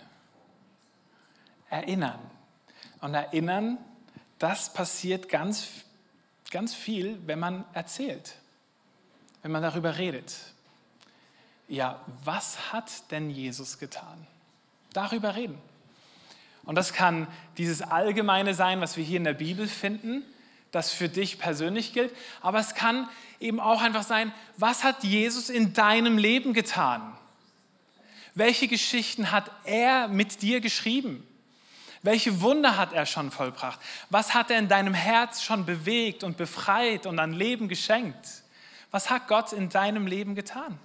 Erinnern. 1.71 2.19
Und 3.01 3.15
erinnern, 3.15 3.79
das 4.39 4.73
passiert 4.73 5.29
ganz, 5.29 5.69
ganz 6.51 6.75
viel, 6.75 7.19
wenn 7.27 7.39
man 7.39 7.65
erzählt 7.73 8.40
wenn 9.43 9.53
man 9.53 9.63
darüber 9.63 9.99
redet. 9.99 10.35
Ja, 11.69 12.01
was 12.25 12.73
hat 12.73 13.11
denn 13.11 13.31
Jesus 13.31 13.79
getan? 13.79 14.27
Darüber 14.93 15.37
reden. 15.37 15.59
Und 16.65 16.75
das 16.75 16.93
kann 16.93 17.27
dieses 17.57 17.83
Allgemeine 17.83 18.55
sein, 18.55 18.81
was 18.81 18.97
wir 18.97 19.05
hier 19.05 19.17
in 19.17 19.25
der 19.25 19.35
Bibel 19.35 19.67
finden, 19.67 20.23
das 20.73 20.93
für 20.93 21.09
dich 21.09 21.39
persönlich 21.39 21.93
gilt. 21.93 22.15
Aber 22.43 22.59
es 22.59 22.75
kann 22.75 23.09
eben 23.39 23.61
auch 23.61 23.83
einfach 23.83 24.03
sein, 24.03 24.33
was 24.57 24.85
hat 24.85 25.03
Jesus 25.05 25.49
in 25.49 25.73
deinem 25.73 26.19
Leben 26.19 26.53
getan? 26.53 27.17
Welche 28.35 28.69
Geschichten 28.69 29.33
hat 29.33 29.51
er 29.65 30.09
mit 30.09 30.43
dir 30.43 30.61
geschrieben? 30.61 31.27
Welche 32.03 32.41
Wunder 32.41 32.77
hat 32.77 32.93
er 32.93 33.05
schon 33.05 33.31
vollbracht? 33.31 33.79
Was 34.09 34.33
hat 34.35 34.51
er 34.51 34.59
in 34.59 34.69
deinem 34.69 34.95
Herz 34.95 35.43
schon 35.43 35.67
bewegt 35.67 36.25
und 36.25 36.37
befreit 36.37 37.07
und 37.07 37.19
an 37.19 37.33
Leben 37.33 37.69
geschenkt? 37.69 38.40
Was 38.91 39.11
hat 39.11 39.29
Gott 39.29 39.53
in 39.53 39.69
deinem 39.69 40.07
Leben 40.07 40.35
getan? 40.35 40.79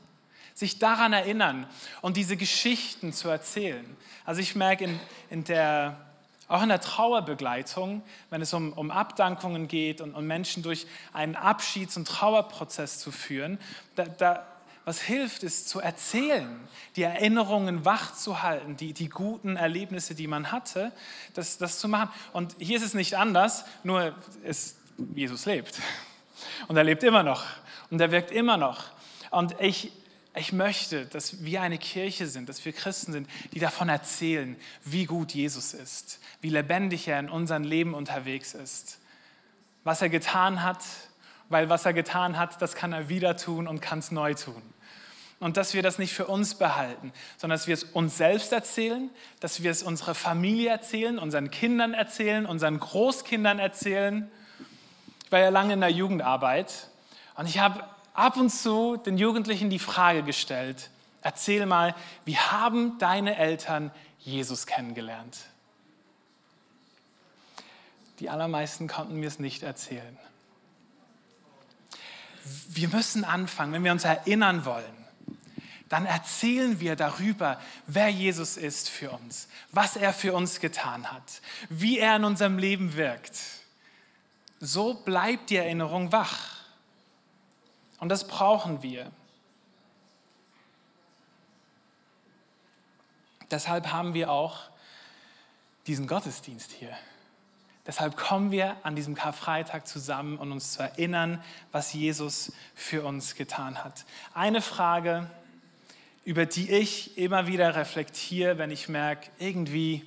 Sich 0.53 0.79
daran 0.79 1.11
erinnern 1.11 1.67
und 2.01 2.17
diese 2.17 2.37
Geschichten 2.37 3.11
zu 3.11 3.29
erzählen. 3.29 3.85
Also 4.23 4.41
ich 4.41 4.55
merke 4.55 4.85
in, 4.85 4.99
in 5.29 5.43
der, 5.43 5.97
auch 6.47 6.63
in 6.63 6.69
der 6.69 6.79
Trauerbegleitung, 6.79 8.03
wenn 8.29 8.41
es 8.41 8.53
um, 8.53 8.71
um 8.73 8.89
Abdankungen 8.89 9.67
geht 9.67 9.99
und 9.99 10.15
um 10.15 10.25
Menschen 10.25 10.63
durch 10.63 10.87
einen 11.11 11.35
Abschieds- 11.35 11.97
und 11.97 12.07
Trauerprozess 12.07 12.99
zu 12.99 13.11
führen, 13.11 13.59
da, 13.95 14.05
da, 14.05 14.47
was 14.85 15.01
hilft, 15.01 15.43
ist 15.43 15.67
zu 15.67 15.79
erzählen, 15.79 16.67
die 16.95 17.01
Erinnerungen 17.03 17.83
wach 17.85 18.13
zu 18.13 18.43
halten, 18.43 18.77
die, 18.77 18.93
die 18.93 19.09
guten 19.09 19.57
Erlebnisse, 19.57 20.13
die 20.13 20.27
man 20.27 20.51
hatte, 20.51 20.91
das, 21.33 21.57
das 21.57 21.79
zu 21.79 21.89
machen. 21.89 22.11
Und 22.33 22.55
hier 22.59 22.77
ist 22.77 22.83
es 22.83 22.93
nicht 22.93 23.17
anders, 23.17 23.65
nur 23.83 24.13
ist, 24.43 24.77
Jesus 25.15 25.45
lebt. 25.45 25.79
Und 26.67 26.77
er 26.77 26.83
lebt 26.83 27.03
immer 27.03 27.23
noch. 27.23 27.43
Und 27.89 28.01
er 28.01 28.11
wirkt 28.11 28.31
immer 28.31 28.57
noch. 28.57 28.85
Und 29.31 29.55
ich, 29.59 29.91
ich 30.35 30.53
möchte, 30.53 31.05
dass 31.05 31.43
wir 31.43 31.61
eine 31.61 31.77
Kirche 31.77 32.27
sind, 32.27 32.49
dass 32.49 32.63
wir 32.65 32.73
Christen 32.73 33.11
sind, 33.11 33.29
die 33.53 33.59
davon 33.59 33.89
erzählen, 33.89 34.55
wie 34.83 35.05
gut 35.05 35.33
Jesus 35.33 35.73
ist, 35.73 36.19
wie 36.41 36.49
lebendig 36.49 37.07
er 37.07 37.19
in 37.19 37.29
unserem 37.29 37.63
Leben 37.63 37.93
unterwegs 37.93 38.53
ist, 38.53 38.99
was 39.83 40.01
er 40.01 40.09
getan 40.09 40.63
hat 40.63 40.81
weil 41.49 41.69
was 41.69 41.85
er 41.85 41.93
getan 41.93 42.37
hat, 42.37 42.61
das 42.61 42.75
kann 42.75 42.93
er 42.93 43.09
wieder 43.09 43.37
tun 43.37 43.67
und 43.67 43.81
kann 43.81 43.99
es 43.99 44.11
neu 44.11 44.33
tun. 44.33 44.61
Und 45.39 45.57
dass 45.57 45.73
wir 45.73 45.83
das 45.83 45.99
nicht 45.99 46.13
für 46.13 46.27
uns 46.27 46.55
behalten, 46.55 47.11
sondern 47.37 47.59
dass 47.59 47.67
wir 47.67 47.73
es 47.73 47.83
uns 47.83 48.17
selbst 48.17 48.53
erzählen, 48.53 49.09
dass 49.41 49.61
wir 49.61 49.69
es 49.69 49.83
unserer 49.83 50.15
Familie 50.15 50.69
erzählen, 50.69 51.19
unseren 51.19 51.51
Kindern 51.51 51.93
erzählen, 51.93 52.45
unseren 52.45 52.79
Großkindern 52.79 53.59
erzählen. 53.59 54.31
Ich 55.25 55.31
war 55.31 55.39
ja 55.39 55.49
lange 55.49 55.73
in 55.73 55.81
der 55.81 55.89
Jugendarbeit 55.89 56.89
und 57.35 57.47
ich 57.47 57.59
habe 57.59 57.83
ab 58.13 58.37
und 58.37 58.49
zu 58.49 58.97
den 58.97 59.17
Jugendlichen 59.17 59.69
die 59.69 59.79
Frage 59.79 60.23
gestellt, 60.23 60.89
erzähl 61.21 61.65
mal, 61.65 61.95
wie 62.23 62.37
haben 62.37 62.97
deine 62.97 63.37
Eltern 63.37 63.91
Jesus 64.19 64.65
kennengelernt? 64.65 65.37
Die 68.19 68.29
allermeisten 68.29 68.87
konnten 68.87 69.19
mir 69.19 69.27
es 69.27 69.39
nicht 69.39 69.63
erzählen. 69.63 70.17
Wir 72.69 72.87
müssen 72.89 73.25
anfangen, 73.25 73.73
wenn 73.73 73.83
wir 73.83 73.91
uns 73.91 74.03
erinnern 74.03 74.65
wollen, 74.65 75.05
dann 75.89 76.05
erzählen 76.05 76.79
wir 76.79 76.95
darüber, 76.95 77.59
wer 77.85 78.09
Jesus 78.09 78.57
ist 78.57 78.89
für 78.89 79.11
uns, 79.11 79.47
was 79.71 79.95
er 79.95 80.13
für 80.13 80.33
uns 80.33 80.59
getan 80.59 81.11
hat, 81.11 81.41
wie 81.69 81.99
er 81.99 82.15
in 82.15 82.23
unserem 82.23 82.57
Leben 82.57 82.95
wirkt. 82.95 83.37
So 84.59 84.93
bleibt 84.93 85.49
die 85.49 85.57
Erinnerung 85.57 86.11
wach. 86.11 86.54
Und 87.99 88.09
das 88.09 88.27
brauchen 88.27 88.81
wir. 88.83 89.11
Deshalb 93.51 93.91
haben 93.91 94.13
wir 94.13 94.31
auch 94.31 94.69
diesen 95.87 96.07
Gottesdienst 96.07 96.71
hier. 96.71 96.95
Deshalb 97.85 98.17
kommen 98.17 98.49
wir 98.49 98.75
an 98.81 98.95
diesem 98.95 99.13
Karfreitag 99.13 99.87
zusammen, 99.87 100.39
um 100.39 100.51
uns 100.51 100.73
zu 100.73 100.81
erinnern, 100.81 101.43
was 101.71 101.93
Jesus 101.93 102.51
für 102.73 103.03
uns 103.03 103.35
getan 103.35 103.83
hat. 103.83 104.05
Eine 104.33 104.61
Frage, 104.61 105.29
über 106.23 106.47
die 106.47 106.71
ich 106.71 107.17
immer 107.19 107.45
wieder 107.45 107.75
reflektiere, 107.75 108.57
wenn 108.57 108.71
ich 108.71 108.89
merke, 108.89 109.29
irgendwie, 109.37 110.03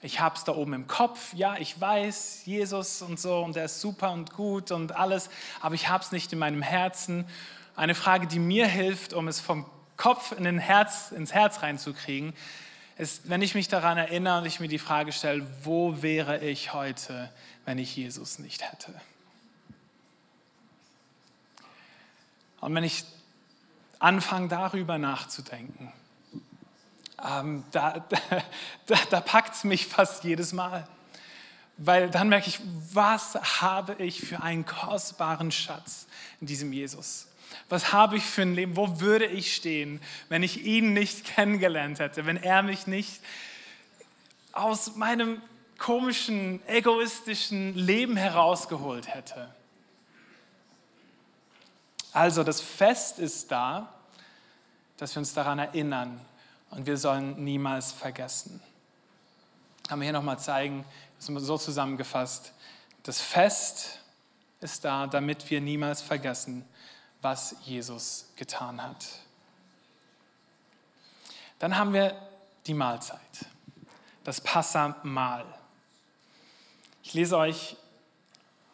ich 0.00 0.20
habe 0.20 0.36
es 0.36 0.44
da 0.44 0.52
oben 0.52 0.74
im 0.74 0.86
Kopf, 0.86 1.34
ja, 1.34 1.56
ich 1.56 1.80
weiß, 1.80 2.42
Jesus 2.44 3.02
und 3.02 3.18
so, 3.18 3.40
und 3.40 3.56
er 3.56 3.64
ist 3.64 3.80
super 3.80 4.12
und 4.12 4.32
gut 4.32 4.70
und 4.70 4.94
alles, 4.94 5.28
aber 5.60 5.74
ich 5.74 5.88
habe 5.88 6.04
es 6.04 6.12
nicht 6.12 6.32
in 6.32 6.38
meinem 6.38 6.62
Herzen. 6.62 7.26
Eine 7.74 7.94
Frage, 7.94 8.26
die 8.28 8.38
mir 8.38 8.66
hilft, 8.66 9.12
um 9.12 9.26
es 9.26 9.40
vom 9.40 9.66
Kopf 9.96 10.32
in 10.32 10.44
den 10.44 10.58
Herz, 10.58 11.10
ins 11.10 11.34
Herz 11.34 11.62
reinzukriegen, 11.62 12.32
ist, 12.96 13.28
wenn 13.28 13.42
ich 13.42 13.54
mich 13.54 13.68
daran 13.68 13.98
erinnere 13.98 14.38
und 14.38 14.46
ich 14.46 14.60
mir 14.60 14.68
die 14.68 14.78
Frage 14.78 15.12
stelle, 15.12 15.46
wo 15.62 16.02
wäre 16.02 16.38
ich 16.44 16.72
heute, 16.72 17.32
wenn 17.64 17.78
ich 17.78 17.96
Jesus 17.96 18.38
nicht 18.38 18.62
hätte? 18.70 18.94
Und 22.60 22.74
wenn 22.74 22.84
ich 22.84 23.04
anfange 23.98 24.48
darüber 24.48 24.98
nachzudenken, 24.98 25.92
ähm, 27.24 27.64
da, 27.70 28.04
da, 28.86 28.96
da 29.10 29.20
packt 29.20 29.54
es 29.54 29.64
mich 29.64 29.86
fast 29.86 30.24
jedes 30.24 30.52
Mal. 30.52 30.86
Weil 31.76 32.10
dann 32.10 32.28
merke 32.28 32.48
ich, 32.48 32.60
was 32.92 33.34
habe 33.60 33.94
ich 33.98 34.20
für 34.20 34.42
einen 34.42 34.66
kostbaren 34.66 35.52
Schatz 35.52 36.06
in 36.40 36.48
diesem 36.48 36.72
Jesus? 36.72 37.28
Was 37.68 37.92
habe 37.92 38.16
ich 38.16 38.24
für 38.24 38.42
ein 38.42 38.54
Leben? 38.54 38.76
Wo 38.76 39.00
würde 39.00 39.26
ich 39.26 39.54
stehen, 39.54 40.00
wenn 40.28 40.42
ich 40.42 40.64
ihn 40.64 40.92
nicht 40.92 41.24
kennengelernt 41.24 42.00
hätte, 42.00 42.26
wenn 42.26 42.36
er 42.36 42.62
mich 42.62 42.86
nicht 42.86 43.20
aus 44.52 44.96
meinem 44.96 45.40
komischen, 45.78 46.60
egoistischen 46.66 47.76
Leben 47.76 48.16
herausgeholt 48.16 49.14
hätte? 49.14 49.54
Also 52.12 52.42
das 52.42 52.60
Fest 52.60 53.20
ist 53.20 53.52
da, 53.52 53.92
dass 54.96 55.14
wir 55.14 55.20
uns 55.20 55.32
daran 55.32 55.60
erinnern 55.60 56.20
und 56.70 56.86
wir 56.86 56.96
sollen 56.96 57.42
niemals 57.42 57.92
vergessen. 57.92 58.60
Kann 59.88 60.00
wir 60.00 60.04
hier 60.04 60.12
nochmal 60.12 60.38
zeigen, 60.38 60.84
so 61.18 61.58
zusammengefasst. 61.58 62.52
Das 63.02 63.20
Fest 63.20 64.00
ist 64.60 64.84
da, 64.84 65.06
damit 65.06 65.48
wir 65.50 65.60
niemals 65.60 66.02
vergessen, 66.02 66.64
was 67.22 67.56
Jesus 67.64 68.26
getan 68.36 68.82
hat. 68.82 69.06
Dann 71.58 71.76
haben 71.76 71.92
wir 71.92 72.14
die 72.66 72.74
Mahlzeit, 72.74 73.18
das 74.24 74.40
Passamal. 74.40 75.44
Ich 77.02 77.14
lese 77.14 77.36
euch 77.38 77.76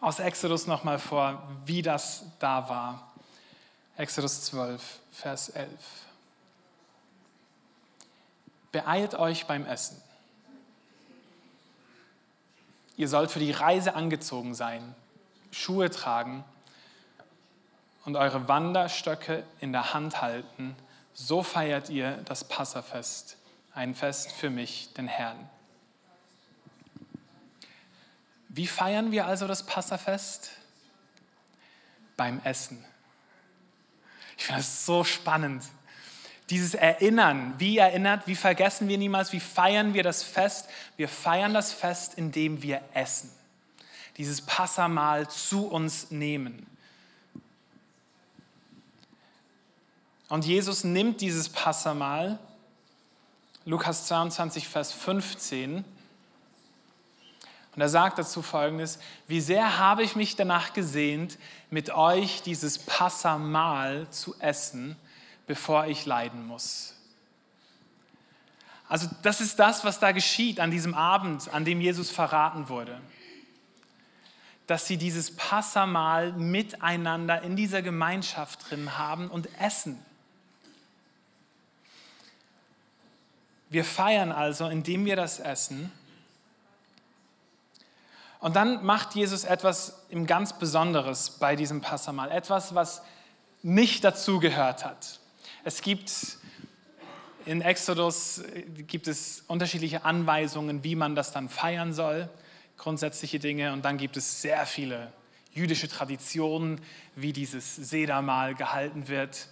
aus 0.00 0.18
Exodus 0.18 0.66
nochmal 0.66 0.98
vor, 0.98 1.42
wie 1.64 1.80
das 1.80 2.24
da 2.38 2.68
war. 2.68 3.12
Exodus 3.96 4.44
12, 4.46 4.82
Vers 5.12 5.50
11. 5.50 5.70
Beeilt 8.74 9.14
euch 9.14 9.46
beim 9.46 9.66
Essen. 9.66 10.02
Ihr 12.96 13.08
sollt 13.08 13.30
für 13.30 13.38
die 13.38 13.52
Reise 13.52 13.94
angezogen 13.94 14.52
sein, 14.52 14.96
Schuhe 15.52 15.90
tragen 15.90 16.42
und 18.04 18.16
eure 18.16 18.48
Wanderstöcke 18.48 19.44
in 19.60 19.70
der 19.70 19.94
Hand 19.94 20.20
halten. 20.22 20.74
So 21.12 21.44
feiert 21.44 21.88
ihr 21.88 22.16
das 22.24 22.48
Passafest, 22.48 23.36
ein 23.74 23.94
Fest 23.94 24.32
für 24.32 24.50
mich, 24.50 24.92
den 24.94 25.06
Herrn. 25.06 25.48
Wie 28.48 28.66
feiern 28.66 29.12
wir 29.12 29.26
also 29.26 29.46
das 29.46 29.64
Passafest? 29.64 30.50
Beim 32.16 32.40
Essen. 32.42 32.84
Ich 34.36 34.46
finde 34.46 34.62
das 34.62 34.84
so 34.84 35.04
spannend. 35.04 35.62
Dieses 36.50 36.74
Erinnern, 36.74 37.54
wie 37.58 37.78
erinnert, 37.78 38.26
wie 38.26 38.34
vergessen 38.34 38.88
wir 38.88 38.98
niemals, 38.98 39.32
wie 39.32 39.40
feiern 39.40 39.94
wir 39.94 40.02
das 40.02 40.22
Fest? 40.22 40.68
Wir 40.96 41.08
feiern 41.08 41.54
das 41.54 41.72
Fest, 41.72 42.14
indem 42.14 42.62
wir 42.62 42.82
essen. 42.92 43.30
Dieses 44.18 44.42
Passamal 44.42 45.28
zu 45.28 45.66
uns 45.66 46.10
nehmen. 46.10 46.66
Und 50.28 50.44
Jesus 50.44 50.84
nimmt 50.84 51.20
dieses 51.20 51.48
Passamal, 51.48 52.38
Lukas 53.64 54.06
22, 54.06 54.68
Vers 54.68 54.92
15, 54.92 55.84
und 57.74 57.80
er 57.80 57.88
sagt 57.88 58.18
dazu 58.18 58.40
folgendes, 58.40 59.00
wie 59.26 59.40
sehr 59.40 59.78
habe 59.78 60.04
ich 60.04 60.14
mich 60.14 60.36
danach 60.36 60.72
gesehnt, 60.74 61.38
mit 61.70 61.90
euch 61.90 62.42
dieses 62.42 62.78
Passamal 62.78 64.08
zu 64.10 64.36
essen, 64.38 64.96
bevor 65.46 65.86
ich 65.86 66.06
leiden 66.06 66.46
muss. 66.46 66.94
Also 68.88 69.08
das 69.22 69.40
ist 69.40 69.58
das, 69.58 69.84
was 69.84 69.98
da 69.98 70.12
geschieht 70.12 70.60
an 70.60 70.70
diesem 70.70 70.94
Abend, 70.94 71.52
an 71.52 71.64
dem 71.64 71.80
Jesus 71.80 72.10
verraten 72.10 72.68
wurde. 72.68 73.00
Dass 74.66 74.86
sie 74.86 74.96
dieses 74.96 75.34
Passamal 75.36 76.32
miteinander 76.32 77.42
in 77.42 77.56
dieser 77.56 77.82
Gemeinschaft 77.82 78.70
drin 78.70 78.96
haben 78.98 79.28
und 79.28 79.48
essen. 79.60 80.04
Wir 83.68 83.84
feiern 83.84 84.32
also, 84.32 84.68
indem 84.68 85.04
wir 85.04 85.16
das 85.16 85.40
essen, 85.40 85.90
und 88.44 88.56
dann 88.56 88.84
macht 88.84 89.14
Jesus 89.14 89.44
etwas 89.44 90.04
im 90.10 90.26
ganz 90.26 90.58
Besonderes 90.58 91.30
bei 91.30 91.56
diesem 91.56 91.80
Passamal, 91.80 92.30
etwas, 92.30 92.74
was 92.74 93.00
nicht 93.62 94.04
dazugehört 94.04 94.84
hat. 94.84 95.18
Es 95.64 95.80
gibt 95.80 96.38
in 97.46 97.60
Exodus 97.60 98.42
gibt 98.86 99.06
es 99.06 99.44
unterschiedliche 99.48 100.04
Anweisungen, 100.04 100.82
wie 100.82 100.94
man 100.94 101.14
das 101.14 101.32
dann 101.32 101.48
feiern 101.48 101.92
soll, 101.92 102.28
grundsätzliche 102.78 103.38
Dinge. 103.38 103.72
Und 103.72 103.84
dann 103.84 103.98
gibt 103.98 104.16
es 104.16 104.40
sehr 104.40 104.64
viele 104.66 105.12
jüdische 105.52 105.88
Traditionen, 105.88 106.80
wie 107.16 107.32
dieses 107.32 107.76
Sedermahl 107.76 108.54
gehalten 108.54 109.08
wird. 109.08 109.48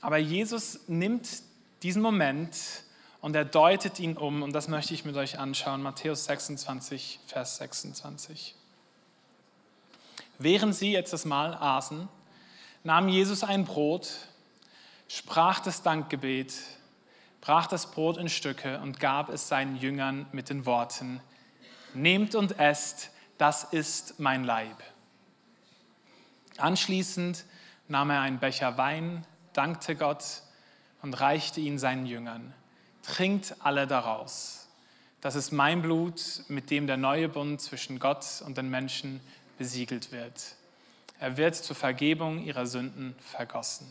Aber 0.00 0.18
Jesus 0.18 0.80
nimmt 0.86 1.28
diesen 1.82 2.02
Moment 2.02 2.56
und 3.20 3.34
er 3.34 3.44
deutet 3.44 3.98
ihn 3.98 4.16
um 4.16 4.42
und 4.42 4.52
das 4.52 4.68
möchte 4.68 4.94
ich 4.94 5.04
mit 5.04 5.16
euch 5.16 5.38
anschauen. 5.38 5.82
Matthäus 5.82 6.26
26, 6.26 7.20
Vers 7.26 7.56
26. 7.56 8.54
Während 10.38 10.74
sie 10.74 10.92
jetzt 10.92 11.12
das 11.12 11.24
Mahl 11.24 11.54
aßen, 11.54 12.08
nahm 12.82 13.08
Jesus 13.08 13.42
ein 13.42 13.64
Brot, 13.64 14.10
sprach 15.08 15.60
das 15.60 15.82
Dankgebet, 15.82 16.54
brach 17.40 17.66
das 17.66 17.90
Brot 17.90 18.16
in 18.16 18.28
Stücke 18.28 18.80
und 18.80 19.00
gab 19.00 19.28
es 19.28 19.48
seinen 19.48 19.76
Jüngern 19.76 20.26
mit 20.32 20.50
den 20.50 20.66
Worten, 20.66 21.20
Nehmt 21.96 22.34
und 22.34 22.58
esst, 22.58 23.10
das 23.38 23.62
ist 23.62 24.18
mein 24.18 24.42
Leib. 24.42 24.82
Anschließend 26.56 27.44
nahm 27.86 28.10
er 28.10 28.20
einen 28.20 28.40
Becher 28.40 28.76
Wein, 28.76 29.24
dankte 29.52 29.94
Gott 29.94 30.24
und 31.02 31.20
reichte 31.20 31.60
ihn 31.60 31.78
seinen 31.78 32.06
Jüngern 32.06 32.52
trinkt 33.04 33.54
alle 33.60 33.86
daraus. 33.86 34.68
Das 35.20 35.34
ist 35.34 35.52
mein 35.52 35.82
Blut, 35.82 36.44
mit 36.48 36.70
dem 36.70 36.86
der 36.86 36.96
neue 36.96 37.28
Bund 37.28 37.60
zwischen 37.60 37.98
Gott 37.98 38.42
und 38.44 38.58
den 38.58 38.68
Menschen 38.68 39.20
besiegelt 39.58 40.12
wird. 40.12 40.56
Er 41.18 41.36
wird 41.36 41.54
zur 41.54 41.76
Vergebung 41.76 42.42
ihrer 42.42 42.66
Sünden 42.66 43.14
vergossen. 43.20 43.86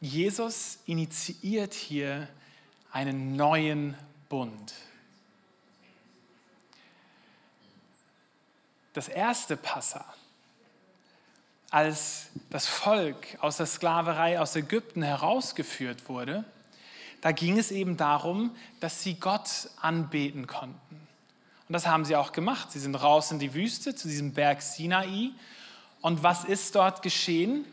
Jesus 0.00 0.78
initiiert 0.86 1.74
hier 1.74 2.26
einen 2.90 3.36
neuen 3.36 3.94
Bund. 4.28 4.72
Das 8.94 9.08
erste 9.08 9.56
Passa, 9.56 10.04
als 11.70 12.28
das 12.48 12.66
Volk 12.66 13.38
aus 13.40 13.58
der 13.58 13.66
Sklaverei 13.66 14.40
aus 14.40 14.56
Ägypten 14.56 15.02
herausgeführt 15.02 16.08
wurde, 16.08 16.44
da 17.20 17.32
ging 17.32 17.58
es 17.58 17.70
eben 17.70 17.96
darum, 17.96 18.56
dass 18.80 19.02
sie 19.02 19.14
Gott 19.14 19.68
anbeten 19.80 20.46
konnten. 20.46 21.08
Und 21.68 21.72
das 21.74 21.86
haben 21.86 22.04
sie 22.04 22.16
auch 22.16 22.32
gemacht. 22.32 22.72
Sie 22.72 22.80
sind 22.80 22.94
raus 22.94 23.30
in 23.30 23.38
die 23.38 23.54
Wüste 23.54 23.94
zu 23.94 24.08
diesem 24.08 24.32
Berg 24.32 24.62
Sinai. 24.62 25.30
Und 26.00 26.22
was 26.22 26.44
ist 26.44 26.74
dort 26.74 27.02
geschehen? 27.02 27.66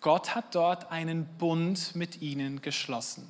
Gott 0.00 0.34
hat 0.34 0.54
dort 0.54 0.90
einen 0.90 1.26
Bund 1.38 1.96
mit 1.96 2.22
ihnen 2.22 2.62
geschlossen. 2.62 3.26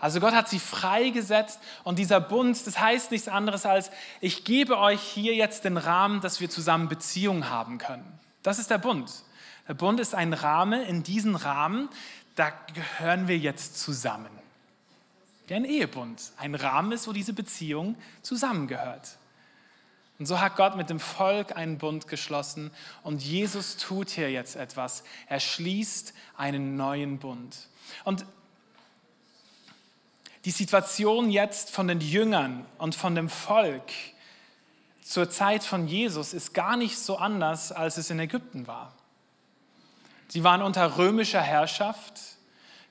Also 0.00 0.18
Gott 0.18 0.32
hat 0.32 0.48
sie 0.48 0.58
freigesetzt 0.58 1.60
und 1.84 1.98
dieser 1.98 2.20
Bund, 2.20 2.66
das 2.66 2.80
heißt 2.80 3.10
nichts 3.10 3.28
anderes 3.28 3.66
als, 3.66 3.90
ich 4.22 4.44
gebe 4.44 4.78
euch 4.78 5.02
hier 5.02 5.34
jetzt 5.34 5.64
den 5.64 5.76
Rahmen, 5.76 6.22
dass 6.22 6.40
wir 6.40 6.48
zusammen 6.48 6.88
Beziehungen 6.88 7.50
haben 7.50 7.76
können. 7.76 8.18
Das 8.42 8.58
ist 8.58 8.70
der 8.70 8.78
Bund. 8.78 9.12
Der 9.68 9.74
Bund 9.74 10.00
ist 10.00 10.14
ein 10.14 10.32
Rahmen, 10.32 10.82
in 10.82 11.02
diesen 11.02 11.36
Rahmen, 11.36 11.90
da 12.34 12.50
gehören 12.72 13.28
wir 13.28 13.36
jetzt 13.36 13.78
zusammen. 13.78 14.30
Wie 15.46 15.54
ein 15.54 15.66
Ehebund. 15.66 16.32
Ein 16.38 16.54
Rahmen 16.54 16.92
ist, 16.92 17.06
wo 17.06 17.12
diese 17.12 17.34
Beziehung 17.34 17.96
zusammengehört. 18.22 19.18
Und 20.20 20.26
so 20.26 20.38
hat 20.38 20.56
Gott 20.56 20.76
mit 20.76 20.90
dem 20.90 21.00
Volk 21.00 21.56
einen 21.56 21.78
Bund 21.78 22.06
geschlossen 22.06 22.70
und 23.02 23.22
Jesus 23.22 23.78
tut 23.78 24.10
hier 24.10 24.30
jetzt 24.30 24.54
etwas. 24.54 25.02
Er 25.28 25.40
schließt 25.40 26.12
einen 26.36 26.76
neuen 26.76 27.18
Bund. 27.18 27.56
Und 28.04 28.26
die 30.44 30.50
Situation 30.50 31.30
jetzt 31.30 31.70
von 31.70 31.88
den 31.88 32.02
Jüngern 32.02 32.66
und 32.76 32.94
von 32.94 33.14
dem 33.14 33.30
Volk 33.30 33.90
zur 35.00 35.30
Zeit 35.30 35.64
von 35.64 35.88
Jesus 35.88 36.34
ist 36.34 36.52
gar 36.52 36.76
nicht 36.76 36.98
so 36.98 37.16
anders, 37.16 37.72
als 37.72 37.96
es 37.96 38.10
in 38.10 38.20
Ägypten 38.20 38.66
war. 38.66 38.92
Sie 40.28 40.44
waren 40.44 40.60
unter 40.60 40.98
römischer 40.98 41.40
Herrschaft, 41.40 42.20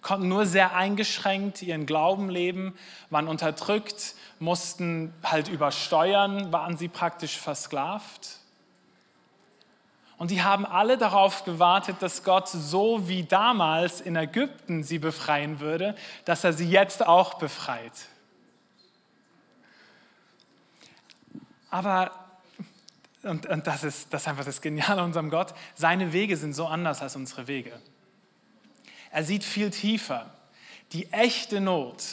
konnten 0.02 0.28
nur 0.28 0.46
sehr 0.46 0.76
eingeschränkt 0.76 1.62
ihren 1.62 1.86
Glauben 1.86 2.30
leben, 2.30 2.78
waren 3.10 3.28
unterdrückt, 3.28 4.16
mussten 4.40 5.14
halt 5.24 5.50
übersteuern, 5.50 6.52
waren 6.52 6.78
sie 6.78 6.88
praktisch 6.88 7.38
versklavt. 7.38 8.38
Und 10.18 10.32
die 10.32 10.44
haben 10.44 10.66
alle 10.66 10.98
darauf 10.98 11.46
gewartet, 11.46 11.98
dass 12.02 12.24
Gott 12.24 12.50
so 12.50 13.08
wie 13.08 13.24
damals 13.24 14.02
in 14.02 14.18
Ägypten 14.18 14.84
sie 14.84 15.00
befreien 15.00 15.62
würde, 15.62 15.96
dass 16.26 16.44
er 16.44 16.52
sie 16.52 16.70
jetzt 16.70 17.06
auch 17.06 17.36
befreit. 17.36 17.94
Aber, 21.70 22.12
und, 23.24 23.46
und 23.46 23.68
das, 23.68 23.84
ist, 23.84 24.14
das 24.14 24.24
ist 24.24 24.28
einfach 24.28 24.44
das 24.44 24.60
Geniale 24.62 25.02
an 25.02 25.08
unserem 25.08 25.30
Gott, 25.30 25.54
seine 25.76 26.12
Wege 26.12 26.36
sind 26.36 26.54
so 26.54 26.68
anders 26.68 27.02
als 27.02 27.16
unsere 27.16 27.48
Wege. 27.48 27.80
Er 29.12 29.24
sieht 29.24 29.44
viel 29.44 29.72
tiefer. 29.72 30.34
Die 30.92 31.12
echte 31.12 31.62
Not, 31.62 32.04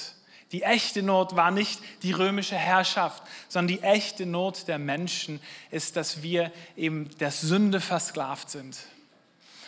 die 0.53 0.63
echte 0.63 1.03
Not 1.03 1.35
war 1.35 1.51
nicht 1.51 1.81
die 2.03 2.13
römische 2.13 2.57
Herrschaft, 2.57 3.23
sondern 3.49 3.77
die 3.77 3.83
echte 3.83 4.27
Not 4.27 4.69
der 4.69 4.79
Menschen 4.79 5.41
ist, 5.71 5.97
dass 5.97 6.23
wir 6.23 6.53
eben 6.77 7.11
der 7.19 7.31
Sünde 7.31 7.81
versklavt 7.81 8.51
sind. 8.51 8.79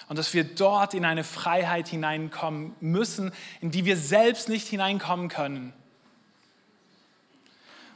Und 0.08 0.18
dass 0.18 0.32
wir 0.32 0.44
dort 0.44 0.94
in 0.94 1.04
eine 1.04 1.24
Freiheit 1.24 1.88
hineinkommen 1.88 2.74
müssen, 2.80 3.32
in 3.60 3.70
die 3.70 3.84
wir 3.84 3.96
selbst 3.96 4.48
nicht 4.48 4.68
hineinkommen 4.68 5.28
können. 5.28 5.74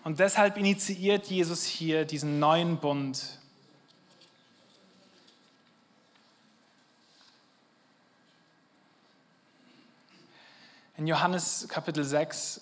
Und 0.04 0.18
deshalb 0.18 0.56
initiiert 0.58 1.26
Jesus 1.26 1.64
hier 1.64 2.04
diesen 2.04 2.38
neuen 2.38 2.78
Bund. 2.78 3.38
In 11.02 11.08
Johannes 11.08 11.66
Kapitel 11.68 12.04
6 12.04 12.60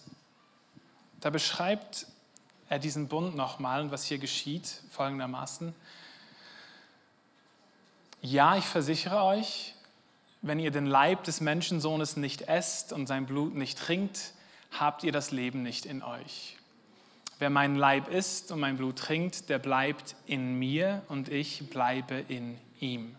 da 1.20 1.28
beschreibt 1.28 2.06
er 2.70 2.78
diesen 2.78 3.06
Bund 3.06 3.36
nochmal 3.36 3.82
und 3.82 3.90
was 3.90 4.04
hier 4.04 4.16
geschieht, 4.16 4.80
folgendermaßen. 4.92 5.74
Ja, 8.22 8.56
ich 8.56 8.64
versichere 8.64 9.24
euch, 9.24 9.74
wenn 10.40 10.58
ihr 10.58 10.70
den 10.70 10.86
Leib 10.86 11.24
des 11.24 11.42
Menschensohnes 11.42 12.16
nicht 12.16 12.48
esst 12.48 12.94
und 12.94 13.08
sein 13.08 13.26
Blut 13.26 13.54
nicht 13.54 13.78
trinkt, 13.78 14.32
habt 14.72 15.04
ihr 15.04 15.12
das 15.12 15.32
Leben 15.32 15.62
nicht 15.62 15.84
in 15.84 16.02
euch. 16.02 16.56
Wer 17.40 17.50
meinen 17.50 17.76
Leib 17.76 18.08
isst 18.08 18.52
und 18.52 18.60
mein 18.60 18.78
Blut 18.78 18.96
trinkt, 18.96 19.50
der 19.50 19.58
bleibt 19.58 20.16
in 20.24 20.58
mir 20.58 21.02
und 21.08 21.28
ich 21.28 21.68
bleibe 21.68 22.14
in 22.28 22.58
ihm. 22.80 23.14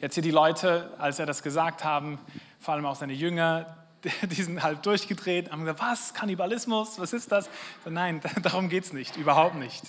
Jetzt 0.00 0.14
hier 0.14 0.24
die 0.24 0.32
Leute, 0.32 0.92
als 0.98 1.20
er 1.20 1.26
das 1.26 1.44
gesagt 1.44 1.84
haben, 1.84 2.18
vor 2.60 2.74
allem 2.74 2.86
auch 2.86 2.96
seine 2.96 3.14
Jünger, 3.14 3.76
die 4.22 4.42
sind 4.42 4.62
halt 4.62 4.84
durchgedreht, 4.86 5.50
haben 5.50 5.64
gesagt, 5.64 5.80
was, 5.80 6.14
Kannibalismus, 6.14 6.98
was 6.98 7.12
ist 7.12 7.32
das? 7.32 7.48
Nein, 7.84 8.20
darum 8.42 8.68
geht 8.68 8.84
es 8.84 8.92
nicht, 8.92 9.16
überhaupt 9.16 9.56
nicht. 9.56 9.82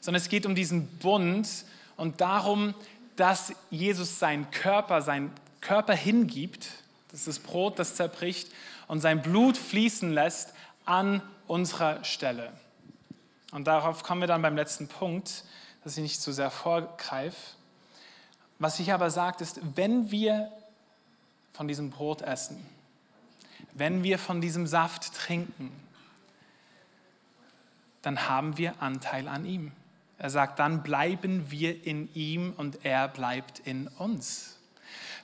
Sondern 0.00 0.20
es 0.20 0.28
geht 0.28 0.46
um 0.46 0.54
diesen 0.54 0.88
Bund 0.98 1.48
und 1.96 2.20
darum, 2.20 2.74
dass 3.16 3.52
Jesus 3.70 4.18
seinen 4.18 4.50
Körper, 4.50 5.02
seinen 5.02 5.30
Körper 5.60 5.94
hingibt, 5.94 6.68
das 7.10 7.20
ist 7.20 7.28
das 7.28 7.38
Brot, 7.40 7.78
das 7.78 7.94
zerbricht 7.94 8.50
und 8.88 9.00
sein 9.00 9.20
Blut 9.20 9.56
fließen 9.58 10.10
lässt 10.10 10.54
an 10.86 11.22
unserer 11.46 12.02
Stelle. 12.04 12.52
Und 13.52 13.66
darauf 13.66 14.02
kommen 14.02 14.22
wir 14.22 14.28
dann 14.28 14.42
beim 14.42 14.56
letzten 14.56 14.88
Punkt, 14.88 15.44
dass 15.84 15.96
ich 15.96 16.02
nicht 16.02 16.22
zu 16.22 16.32
sehr 16.32 16.50
vorgreife. 16.50 17.36
Was 18.58 18.78
ich 18.78 18.92
aber 18.92 19.10
sagt, 19.10 19.40
ist, 19.40 19.60
wenn 19.74 20.10
wir 20.10 20.50
von 21.52 21.68
diesem 21.68 21.90
Brot 21.90 22.22
essen, 22.22 22.64
wenn 23.72 24.02
wir 24.02 24.18
von 24.18 24.40
diesem 24.40 24.66
Saft 24.66 25.14
trinken, 25.14 25.70
dann 28.02 28.28
haben 28.28 28.56
wir 28.56 28.80
Anteil 28.82 29.28
an 29.28 29.44
ihm. 29.44 29.72
Er 30.18 30.30
sagt, 30.30 30.58
dann 30.58 30.82
bleiben 30.82 31.50
wir 31.50 31.86
in 31.86 32.12
ihm 32.14 32.52
und 32.56 32.84
er 32.84 33.08
bleibt 33.08 33.60
in 33.60 33.88
uns. 33.88 34.58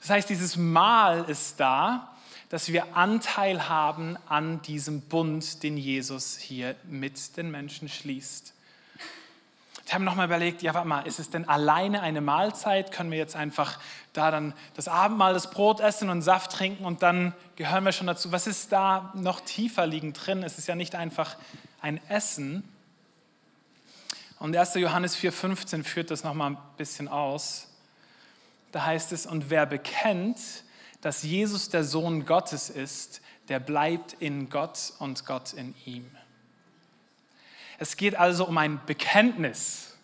Das 0.01 0.09
heißt, 0.09 0.29
dieses 0.29 0.57
Mahl 0.57 1.25
ist 1.25 1.59
da, 1.59 2.15
dass 2.49 2.71
wir 2.71 2.95
Anteil 2.95 3.67
haben 3.67 4.17
an 4.27 4.61
diesem 4.61 5.01
Bund, 5.01 5.63
den 5.63 5.77
Jesus 5.77 6.37
hier 6.37 6.75
mit 6.85 7.35
den 7.37 7.51
Menschen 7.51 7.89
schließt. 7.89 8.53
Ich 9.87 9.93
habe 9.93 10.03
nochmal 10.03 10.25
überlegt, 10.25 10.61
ja, 10.63 10.73
warte 10.73 10.85
mal, 10.85 11.07
ist 11.07 11.17
es 11.17 11.29
denn 11.29 11.47
alleine 11.47 12.01
eine 12.01 12.19
Mahlzeit? 12.19 12.91
Können 12.91 13.09
wir 13.09 13.17
jetzt 13.17 13.37
einfach 13.37 13.79
da 14.11 14.31
dann 14.31 14.53
das 14.75 14.89
Abendmahl, 14.89 15.33
das 15.33 15.49
Brot 15.49 15.79
essen 15.79 16.09
und 16.09 16.21
Saft 16.21 16.51
trinken 16.51 16.83
und 16.83 17.03
dann 17.03 17.33
gehören 17.55 17.85
wir 17.85 17.93
schon 17.93 18.05
dazu? 18.05 18.33
Was 18.33 18.47
ist 18.47 18.73
da 18.73 19.13
noch 19.15 19.39
tiefer 19.39 19.87
liegend 19.87 20.25
drin? 20.25 20.43
Es 20.43 20.57
ist 20.57 20.67
ja 20.67 20.75
nicht 20.75 20.93
einfach 20.93 21.37
ein 21.79 22.01
Essen. 22.09 22.67
Und 24.39 24.57
1. 24.57 24.73
Johannes 24.73 25.15
4,15 25.15 25.85
führt 25.85 26.11
das 26.11 26.25
nochmal 26.25 26.51
ein 26.51 26.57
bisschen 26.75 27.07
aus. 27.07 27.69
Da 28.73 28.85
heißt 28.85 29.13
es, 29.13 29.25
und 29.25 29.49
wer 29.49 29.65
bekennt, 29.65 30.37
dass 30.99 31.23
Jesus 31.23 31.69
der 31.69 31.85
Sohn 31.85 32.25
Gottes 32.25 32.69
ist, 32.69 33.21
der 33.47 33.61
bleibt 33.61 34.17
in 34.19 34.49
Gott 34.49 34.91
und 34.99 35.25
Gott 35.25 35.53
in 35.53 35.73
ihm. 35.85 36.11
Es 37.77 37.97
geht 37.97 38.15
also 38.15 38.45
um 38.45 38.57
ein 38.57 38.79
Bekenntnis. 38.85 39.95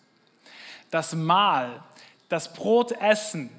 Das 0.90 1.14
Mahl, 1.14 1.82
das 2.28 2.52
Brot 2.52 2.92
essen, 2.92 3.50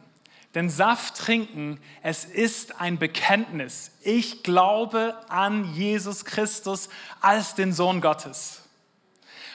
den 0.56 0.70
Saft 0.70 1.18
trinken, 1.18 1.82
es 2.02 2.24
ist 2.24 2.80
ein 2.80 2.98
Bekenntnis. 2.98 3.92
Ich 4.02 4.42
glaube 4.42 5.16
an 5.28 5.74
Jesus 5.74 6.24
Christus 6.24 6.90
als 7.20 7.56
den 7.56 7.74
Sohn 7.74 8.00
Gottes. 8.00 8.62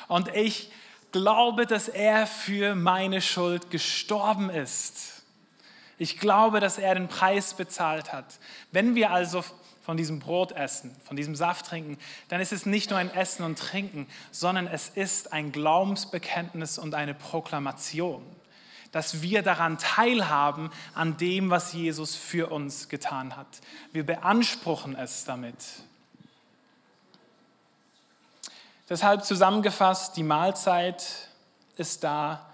Und 0.08 0.28
ich 0.34 0.70
glaube, 1.12 1.66
dass 1.66 1.88
er 1.88 2.26
für 2.26 2.74
meine 2.74 3.22
Schuld 3.22 3.70
gestorben 3.70 4.50
ist. 4.50 5.22
Ich 5.96 6.18
glaube, 6.18 6.60
dass 6.60 6.78
er 6.78 6.94
den 6.94 7.08
Preis 7.08 7.54
bezahlt 7.54 8.12
hat. 8.12 8.38
Wenn 8.72 8.94
wir 8.94 9.10
also 9.10 9.44
von 9.80 9.96
diesem 9.96 10.18
Brot 10.18 10.52
essen, 10.52 10.94
von 11.04 11.16
diesem 11.16 11.34
Saft 11.34 11.66
trinken, 11.66 11.98
dann 12.28 12.40
ist 12.40 12.52
es 12.52 12.66
nicht 12.66 12.90
nur 12.90 12.98
ein 12.98 13.12
Essen 13.12 13.44
und 13.44 13.58
Trinken, 13.58 14.06
sondern 14.30 14.66
es 14.66 14.88
ist 14.88 15.32
ein 15.32 15.52
Glaubensbekenntnis 15.52 16.78
und 16.78 16.94
eine 16.94 17.14
Proklamation, 17.14 18.24
dass 18.92 19.22
wir 19.22 19.42
daran 19.42 19.78
teilhaben, 19.78 20.70
an 20.94 21.16
dem, 21.16 21.50
was 21.50 21.72
Jesus 21.72 22.14
für 22.14 22.50
uns 22.50 22.88
getan 22.88 23.36
hat. 23.36 23.60
Wir 23.92 24.04
beanspruchen 24.04 24.96
es 24.96 25.24
damit. 25.24 25.56
Deshalb 28.88 29.24
zusammengefasst, 29.24 30.16
die 30.16 30.24
Mahlzeit 30.24 31.28
ist 31.76 32.02
da, 32.04 32.50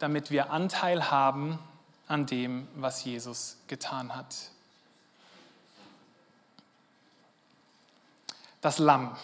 damit 0.00 0.30
wir 0.30 0.50
Anteil 0.50 1.10
haben 1.10 1.58
an 2.08 2.26
dem, 2.26 2.66
was 2.74 3.04
Jesus 3.04 3.58
getan 3.68 4.14
hat. 4.14 4.34
Das 8.60 8.78
Lamm, 8.78 9.16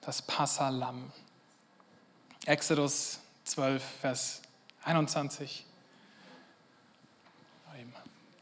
das 0.00 0.22
Passalam. 0.22 1.12
Exodus 2.46 3.20
12, 3.44 3.82
Vers 4.00 4.42
21. 4.84 5.66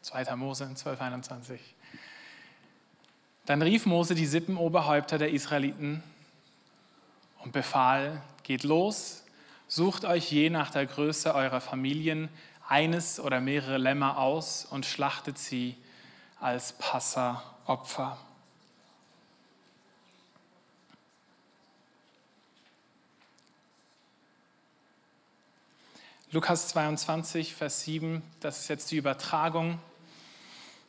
2. 0.03 0.37
Mose 0.37 0.75
12, 0.75 1.01
21. 1.01 1.61
Dann 3.47 3.63
rief 3.63 3.87
Mose 3.87 4.15
die 4.15 4.27
Sippenoberhäupter 4.27 5.19
der 5.19 5.31
Israeliten 5.31 6.03
und 7.39 7.53
befahl, 7.53 8.23
geht 8.43 8.65
los, 8.65 9.25
sucht 9.69 10.05
euch 10.05 10.31
je 10.33 10.51
nach 10.51 10.71
der 10.71 10.87
Größe 10.87 11.35
eurer 11.35 11.61
Familien 11.61 12.29
eines 12.69 13.21
oder 13.21 13.41
mehrere 13.41 13.79
Lämmer 13.79 14.19
aus 14.19 14.65
und 14.65 14.87
schlachtet 14.87 15.39
sie 15.39 15.77
als 16.40 16.72
Passaopfer. 16.72 18.16
Lukas 26.33 26.68
22, 26.68 27.55
Vers 27.55 27.83
7, 27.83 28.22
das 28.38 28.61
ist 28.61 28.68
jetzt 28.68 28.90
die 28.90 28.96
Übertragung. 28.96 29.81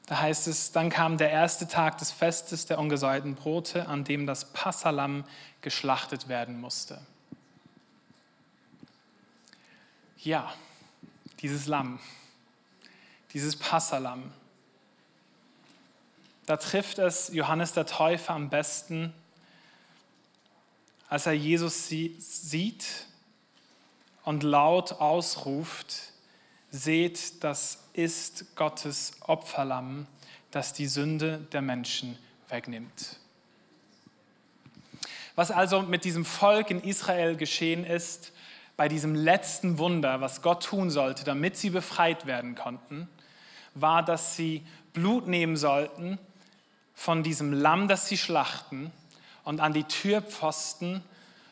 Da 0.06 0.20
heißt 0.20 0.48
es, 0.48 0.72
dann 0.72 0.90
kam 0.90 1.18
der 1.18 1.32
erste 1.32 1.68
Tag 1.68 1.98
des 1.98 2.12
Festes 2.12 2.68
der 2.68 2.78
ungesäuerten 2.80 3.36
Brote, 3.36 3.88
an 3.88 4.04
dem 4.04 4.28
das 4.28 4.54
Passalam 4.54 5.26
geschlachtet 5.62 6.28
werden 6.28 6.62
musste. 6.62 7.02
Ja, 10.18 10.54
dieses 11.40 11.66
Lamm, 11.66 12.00
dieses 13.34 13.56
Passalam, 13.56 14.32
da 16.52 16.58
trifft 16.58 17.00
es 17.00 17.30
Johannes 17.32 17.72
der 17.72 17.86
Täufer 17.86 18.34
am 18.34 18.50
besten, 18.50 19.14
als 21.08 21.26
er 21.26 21.32
Jesus 21.32 21.88
sieht 21.88 22.86
und 24.26 24.44
laut 24.44 24.92
ausruft, 25.00 26.12
Seht, 26.70 27.42
das 27.46 27.86
ist 27.94 28.54
Gottes 28.58 29.14
Opferlamm, 29.22 30.08
das 30.52 30.74
die 30.74 30.88
Sünde 30.88 31.38
der 31.54 31.62
Menschen 31.62 32.18
wegnimmt. 32.50 33.18
Was 35.36 35.52
also 35.52 35.84
mit 35.84 36.04
diesem 36.04 36.26
Volk 36.26 36.70
in 36.70 36.84
Israel 36.84 37.38
geschehen 37.38 37.86
ist, 37.86 38.34
bei 38.76 38.90
diesem 38.90 39.16
letzten 39.16 39.78
Wunder, 39.78 40.20
was 40.20 40.42
Gott 40.42 40.64
tun 40.66 40.90
sollte, 40.90 41.24
damit 41.24 41.56
sie 41.56 41.70
befreit 41.70 42.26
werden 42.26 42.56
konnten, 42.56 43.08
war, 43.74 44.04
dass 44.04 44.36
sie 44.36 44.66
Blut 44.92 45.28
nehmen 45.28 45.56
sollten 45.56 46.20
von 46.94 47.24
diesem 47.24 47.54
Lamm, 47.54 47.88
das 47.88 48.08
sie 48.08 48.18
schlachten, 48.18 48.92
und 49.44 49.60
an 49.60 49.74
die 49.74 49.84
Türpfosten 49.84 51.04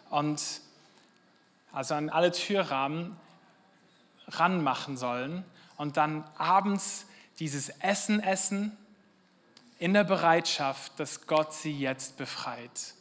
und 0.09 0.41
also 1.71 1.95
an 1.95 2.09
alle 2.09 2.31
Türrahmen 2.31 3.17
ranmachen 4.27 4.97
sollen 4.97 5.43
und 5.77 5.97
dann 5.97 6.23
abends 6.37 7.05
dieses 7.39 7.69
Essen 7.79 8.21
essen 8.21 8.77
in 9.79 9.93
der 9.93 10.03
Bereitschaft, 10.03 10.99
dass 10.99 11.25
Gott 11.25 11.53
sie 11.53 11.71
jetzt 11.71 12.17
befreit. 12.17 12.93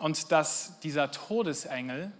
Und 0.00 0.30
dass 0.30 0.78
dieser 0.80 1.10
Todesengel, 1.10 2.12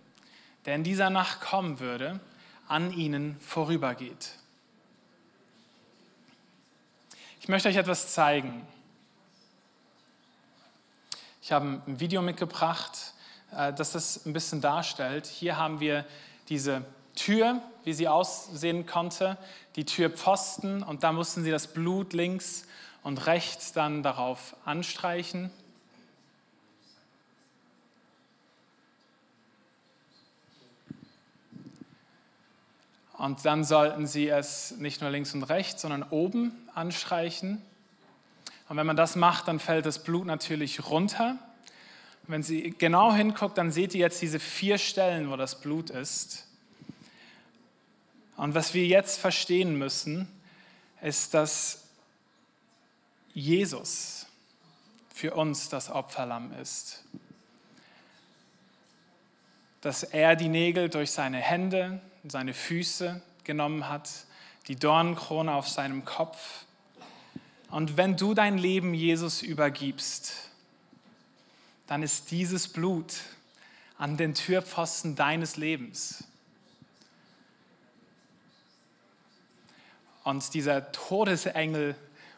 der 0.64 0.75
in 0.75 0.85
dieser 0.85 1.11
Nacht 1.11 1.40
kommen 1.40 1.81
würde, 1.81 2.18
an 2.66 2.92
ihnen 2.92 3.38
vorübergeht. 3.40 4.33
Ich 7.40 7.49
möchte 7.49 7.68
euch 7.68 7.77
etwas 7.77 8.12
zeigen. 8.12 8.66
Ich 11.50 11.52
habe 11.52 11.80
ein 11.84 11.98
Video 11.98 12.22
mitgebracht, 12.22 13.12
äh, 13.50 13.72
das 13.72 13.90
das 13.90 14.24
ein 14.24 14.32
bisschen 14.32 14.60
darstellt. 14.60 15.26
Hier 15.26 15.56
haben 15.56 15.80
wir 15.80 16.04
diese 16.48 16.84
Tür, 17.16 17.60
wie 17.82 17.92
sie 17.92 18.06
aussehen 18.06 18.86
konnte, 18.86 19.36
die 19.74 19.84
Türpfosten 19.84 20.84
und 20.84 21.02
da 21.02 21.10
mussten 21.10 21.42
sie 21.42 21.50
das 21.50 21.66
Blut 21.66 22.12
links 22.12 22.66
und 23.02 23.26
rechts 23.26 23.72
dann 23.72 24.04
darauf 24.04 24.54
anstreichen. 24.64 25.50
Und 33.18 33.44
dann 33.44 33.64
sollten 33.64 34.06
sie 34.06 34.28
es 34.28 34.76
nicht 34.78 35.00
nur 35.00 35.10
links 35.10 35.34
und 35.34 35.42
rechts, 35.42 35.82
sondern 35.82 36.04
oben 36.04 36.52
anstreichen. 36.76 37.60
Und 38.70 38.76
wenn 38.76 38.87
man 38.87 38.94
das 38.94 39.16
macht, 39.16 39.48
dann 39.48 39.59
fällt 39.59 39.85
das 39.85 40.04
Blut 40.04 40.26
natürlich 40.26 40.88
runter. 40.88 41.30
Und 42.22 42.28
wenn 42.28 42.44
Sie 42.44 42.70
genau 42.70 43.12
hinguckt, 43.12 43.59
dann 43.59 43.72
seht 43.72 43.94
ihr 43.94 44.00
jetzt 44.00 44.22
diese 44.22 44.38
vier 44.38 44.78
Stellen, 44.78 45.28
wo 45.28 45.35
das 45.35 45.61
Blut 45.61 45.90
ist. 45.90 46.46
Und 48.37 48.54
was 48.54 48.72
wir 48.72 48.87
jetzt 48.87 49.18
verstehen 49.18 49.76
müssen, 49.76 50.28
ist, 51.02 51.35
dass 51.35 51.88
Jesus 53.35 54.26
für 55.12 55.35
uns 55.35 55.68
das 55.68 55.90
Opferlamm 55.90 56.52
ist. 56.52 57.02
Dass 59.80 60.04
er 60.04 60.37
die 60.37 60.48
Nägel 60.48 60.88
durch 60.88 61.11
seine 61.11 61.38
Hände, 61.38 62.00
seine 62.22 62.54
Füße 62.54 63.20
genommen 63.42 63.88
hat, 63.88 64.09
die 64.68 64.76
Dornenkrone 64.76 65.52
auf 65.52 65.68
seinem 65.68 66.04
Kopf. 66.04 66.66
Und 67.70 67.96
wenn 67.96 68.16
du 68.16 68.35
dein 68.35 68.59
Leben 68.59 68.94
Jesus 68.94 69.42
übergibst, 69.42 70.33
dann 71.87 72.02
ist 72.02 72.30
dieses 72.30 72.68
Blut 72.68 73.14
an 73.96 74.16
den 74.16 74.35
Türpfosten 74.35 75.14
deines 75.14 75.56
Lebens. 75.56 76.24
Und 80.24 80.52
dieser 80.54 80.90
Todesengel 80.92 81.94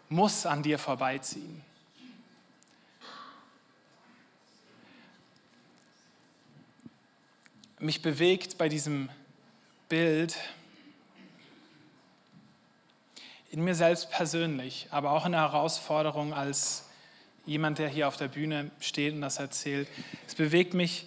muss 0.08 0.46
an 0.46 0.62
dir 0.62 0.78
vorbeiziehen. 0.78 1.62
Mich 7.78 8.02
bewegt 8.02 8.58
bei 8.58 8.68
diesem 8.68 9.08
Bild 9.88 10.36
in 13.52 13.62
mir 13.62 13.74
selbst 13.74 14.10
persönlich, 14.10 14.88
aber 14.90 15.12
auch 15.12 15.24
in 15.26 15.32
der 15.32 15.42
Herausforderung 15.42 16.34
als 16.34 16.84
jemand, 17.44 17.78
der 17.78 17.88
hier 17.88 18.08
auf 18.08 18.16
der 18.16 18.28
Bühne 18.28 18.70
steht 18.80 19.14
und 19.14 19.20
das 19.20 19.38
erzählt. 19.38 19.86
Es 20.26 20.34
bewegt 20.34 20.74
mich, 20.74 21.06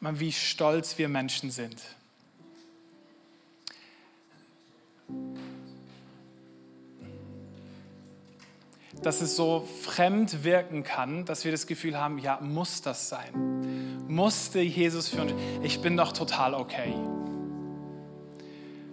wie 0.00 0.32
stolz 0.32 0.98
wir 0.98 1.08
Menschen 1.08 1.50
sind 1.50 1.80
dass 9.02 9.20
es 9.20 9.36
so 9.36 9.66
fremd 9.82 10.44
wirken 10.44 10.82
kann, 10.82 11.24
dass 11.24 11.44
wir 11.44 11.52
das 11.52 11.66
Gefühl 11.66 11.98
haben, 11.98 12.18
ja, 12.18 12.38
muss 12.42 12.82
das 12.82 13.08
sein? 13.08 14.04
Musste 14.08 14.60
Jesus 14.60 15.08
für 15.08 15.22
uns? 15.22 15.32
Ich 15.62 15.80
bin 15.80 15.96
doch 15.96 16.12
total 16.12 16.54
okay. 16.54 16.94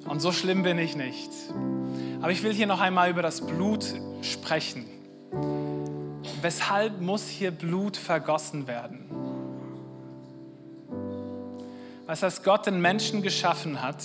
Und 0.05 0.21
so 0.21 0.31
schlimm 0.31 0.63
bin 0.63 0.77
ich 0.77 0.95
nicht. 0.95 1.29
Aber 2.21 2.31
ich 2.31 2.43
will 2.43 2.53
hier 2.53 2.67
noch 2.67 2.81
einmal 2.81 3.09
über 3.09 3.21
das 3.21 3.45
Blut 3.45 3.85
sprechen. 4.21 4.85
Weshalb 6.41 7.01
muss 7.01 7.27
hier 7.27 7.51
Blut 7.51 7.97
vergossen 7.97 8.67
werden? 8.67 9.05
Was 12.05 12.23
als 12.23 12.43
Gott 12.43 12.65
den 12.65 12.81
Menschen 12.81 13.21
geschaffen 13.21 13.81
hat, 13.81 14.03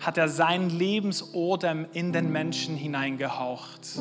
hat 0.00 0.18
er 0.18 0.28
seinen 0.28 0.68
Lebensodem 0.68 1.86
in 1.92 2.12
den 2.12 2.30
Menschen 2.30 2.76
hineingehaucht. 2.76 3.98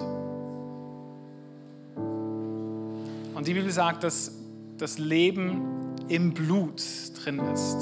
Und 3.35 3.47
die 3.47 3.53
Bibel 3.53 3.71
sagt, 3.71 4.03
dass 4.03 4.33
das 4.77 4.97
Leben 4.97 5.95
im 6.09 6.33
Blut 6.33 6.81
drin 7.23 7.39
ist. 7.53 7.77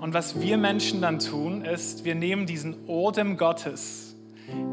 Und 0.00 0.14
was 0.14 0.40
wir 0.40 0.56
Menschen 0.58 1.00
dann 1.00 1.18
tun, 1.18 1.64
ist, 1.64 2.04
wir 2.04 2.14
nehmen 2.14 2.46
diesen 2.46 2.86
Odem 2.86 3.36
Gottes, 3.36 4.11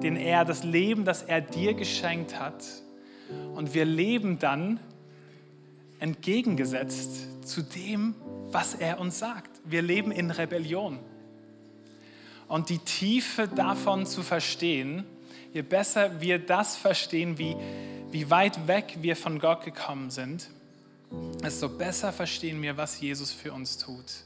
den 0.04 0.16
er, 0.16 0.46
das 0.46 0.64
Leben, 0.64 1.06
das 1.06 1.24
er 1.24 1.42
dir 1.42 1.74
geschenkt 1.74 2.40
hat, 2.40 2.64
und 3.54 3.74
wir 3.76 3.86
leben 3.86 4.40
dann 4.40 4.80
entgegengesetzt 6.00 7.48
zu 7.48 7.62
dem, 7.62 8.16
was 8.52 8.74
er 8.74 9.00
uns 9.00 9.20
sagt. 9.20 9.52
Wir 9.66 9.84
leben 9.84 10.12
in 10.12 10.32
Rebellion. 10.32 10.98
Und 12.48 12.70
die 12.70 12.80
Tiefe 12.80 13.48
davon 13.48 14.08
zu 14.08 14.24
verstehen, 14.24 15.04
je 15.54 15.62
besser 15.62 16.22
wir 16.22 16.40
das 16.40 16.76
verstehen, 16.76 17.38
wie 17.38 17.56
wie 18.12 18.30
weit 18.30 18.68
weg 18.68 18.98
wir 19.02 19.16
von 19.16 19.40
Gott 19.40 19.64
gekommen 19.64 20.10
sind, 20.10 20.50
desto 21.44 21.70
besser 21.70 22.12
verstehen 22.12 22.62
wir, 22.62 22.78
was 22.78 23.00
Jesus 23.00 23.32
für 23.32 23.54
uns 23.54 23.78
tut. 23.78 24.24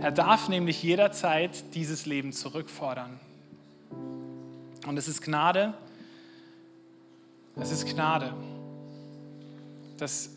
Er 0.00 0.12
darf 0.12 0.48
nämlich 0.48 0.82
jederzeit 0.82 1.74
dieses 1.74 2.04
Leben 2.04 2.32
zurückfordern. 2.32 3.18
Und 4.86 4.98
es 4.98 5.08
ist 5.08 5.22
Gnade, 5.22 5.74
es 7.56 7.70
ist 7.70 7.86
Gnade, 7.86 8.34
dass 9.96 10.30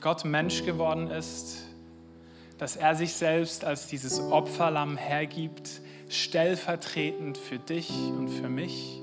Gott 0.00 0.24
Mensch 0.24 0.64
geworden 0.64 1.08
ist, 1.08 1.62
dass 2.58 2.76
er 2.76 2.94
sich 2.94 3.12
selbst 3.12 3.64
als 3.64 3.86
dieses 3.86 4.18
Opferlamm 4.20 4.96
hergibt, 4.96 5.80
stellvertretend 6.08 7.38
für 7.38 7.58
dich 7.58 7.90
und 7.90 8.28
für 8.28 8.48
mich. 8.48 9.00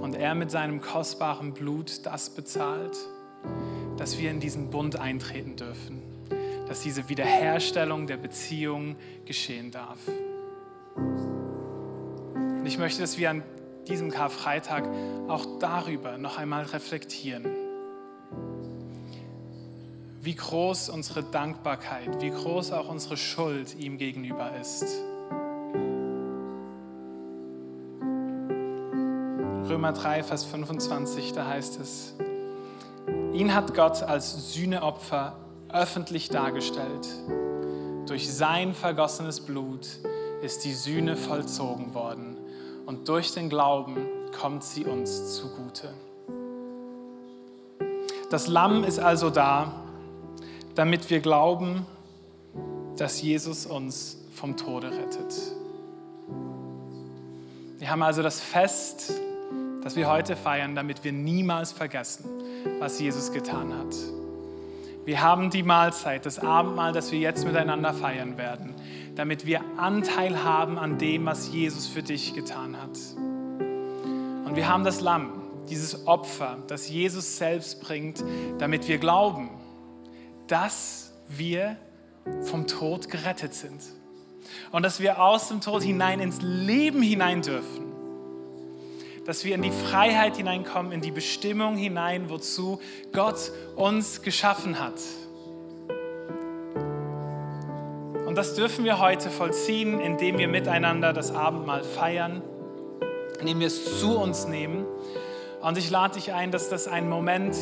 Und 0.00 0.14
er 0.14 0.34
mit 0.34 0.50
seinem 0.50 0.80
kostbaren 0.80 1.54
Blut 1.54 2.04
das 2.04 2.30
bezahlt, 2.30 2.96
dass 3.96 4.18
wir 4.18 4.30
in 4.30 4.40
diesen 4.40 4.70
Bund 4.70 4.96
eintreten 4.96 5.56
dürfen, 5.56 6.02
dass 6.68 6.80
diese 6.80 7.08
Wiederherstellung 7.08 8.06
der 8.06 8.16
Beziehung 8.16 8.96
geschehen 9.24 9.70
darf. 9.70 9.98
Und 12.64 12.68
ich 12.68 12.78
möchte, 12.78 13.02
dass 13.02 13.18
wir 13.18 13.28
an 13.28 13.42
diesem 13.88 14.10
Karfreitag 14.10 14.88
auch 15.28 15.44
darüber 15.60 16.16
noch 16.16 16.38
einmal 16.38 16.64
reflektieren. 16.64 17.44
Wie 20.22 20.34
groß 20.34 20.88
unsere 20.88 21.22
Dankbarkeit, 21.24 22.22
wie 22.22 22.30
groß 22.30 22.72
auch 22.72 22.88
unsere 22.88 23.18
Schuld 23.18 23.78
ihm 23.78 23.98
gegenüber 23.98 24.50
ist. 24.58 24.86
Römer 29.68 29.92
3, 29.92 30.22
Vers 30.22 30.44
25, 30.44 31.34
da 31.34 31.46
heißt 31.46 31.78
es, 31.82 32.14
ihn 33.34 33.54
hat 33.54 33.74
Gott 33.74 34.02
als 34.02 34.54
Sühneopfer 34.54 35.36
öffentlich 35.68 36.30
dargestellt. 36.30 37.06
Durch 38.06 38.32
sein 38.32 38.72
vergossenes 38.72 39.40
Blut 39.40 39.86
ist 40.40 40.64
die 40.64 40.72
Sühne 40.72 41.18
vollzogen 41.18 41.92
worden 41.92 42.33
und 42.86 43.08
durch 43.08 43.32
den 43.32 43.48
Glauben 43.48 44.06
kommt 44.38 44.64
sie 44.64 44.84
uns 44.84 45.36
zugute. 45.36 45.94
Das 48.30 48.48
Lamm 48.48 48.84
ist 48.84 48.98
also 48.98 49.30
da, 49.30 49.72
damit 50.74 51.08
wir 51.10 51.20
glauben, 51.20 51.86
dass 52.96 53.22
Jesus 53.22 53.66
uns 53.66 54.18
vom 54.32 54.56
Tode 54.56 54.90
rettet. 54.90 55.34
Wir 57.78 57.90
haben 57.90 58.02
also 58.02 58.22
das 58.22 58.40
Fest, 58.40 59.12
das 59.82 59.96
wir 59.96 60.08
heute 60.08 60.36
feiern, 60.36 60.74
damit 60.74 61.04
wir 61.04 61.12
niemals 61.12 61.72
vergessen, 61.72 62.24
was 62.78 62.98
Jesus 62.98 63.32
getan 63.32 63.74
hat. 63.76 63.94
Wir 65.04 65.20
haben 65.20 65.50
die 65.50 65.62
Mahlzeit, 65.62 66.24
das 66.24 66.38
Abendmahl, 66.38 66.92
das 66.92 67.12
wir 67.12 67.18
jetzt 67.18 67.44
miteinander 67.44 67.92
feiern 67.92 68.38
werden, 68.38 68.74
damit 69.14 69.46
wir 69.46 69.62
Anteil 69.76 70.42
haben 70.42 70.78
an 70.78 70.98
dem, 70.98 71.26
was 71.26 71.52
Jesus 71.52 71.86
für 71.86 72.02
dich 72.02 72.34
getan 72.34 72.80
hat. 72.80 72.98
Und 74.44 74.56
wir 74.56 74.68
haben 74.68 74.84
das 74.84 75.00
Lamm, 75.00 75.42
dieses 75.68 76.06
Opfer, 76.06 76.58
das 76.66 76.88
Jesus 76.88 77.36
selbst 77.36 77.80
bringt, 77.80 78.24
damit 78.58 78.88
wir 78.88 78.98
glauben, 78.98 79.50
dass 80.46 81.12
wir 81.28 81.76
vom 82.42 82.66
Tod 82.66 83.08
gerettet 83.08 83.54
sind 83.54 83.80
und 84.72 84.82
dass 84.82 85.00
wir 85.00 85.22
aus 85.22 85.48
dem 85.48 85.60
Tod 85.60 85.82
hinein 85.82 86.20
ins 86.20 86.38
Leben 86.40 87.02
hinein 87.02 87.42
dürfen. 87.42 87.92
Dass 89.24 89.44
wir 89.44 89.54
in 89.54 89.62
die 89.62 89.70
Freiheit 89.70 90.36
hineinkommen, 90.36 90.92
in 90.92 91.00
die 91.00 91.10
Bestimmung 91.10 91.76
hinein, 91.76 92.28
wozu 92.28 92.80
Gott 93.12 93.52
uns 93.74 94.20
geschaffen 94.20 94.78
hat. 94.78 95.00
Und 98.34 98.38
das 98.38 98.56
dürfen 98.56 98.84
wir 98.84 98.98
heute 98.98 99.30
vollziehen, 99.30 100.00
indem 100.00 100.38
wir 100.38 100.48
miteinander 100.48 101.12
das 101.12 101.32
Abendmahl 101.32 101.84
feiern, 101.84 102.42
indem 103.38 103.60
wir 103.60 103.68
es 103.68 104.00
zu 104.00 104.18
uns 104.18 104.48
nehmen. 104.48 104.84
Und 105.62 105.78
ich 105.78 105.88
lade 105.88 106.14
dich 106.14 106.32
ein, 106.32 106.50
dass 106.50 106.68
das 106.68 106.88
ein 106.88 107.08
Moment 107.08 107.56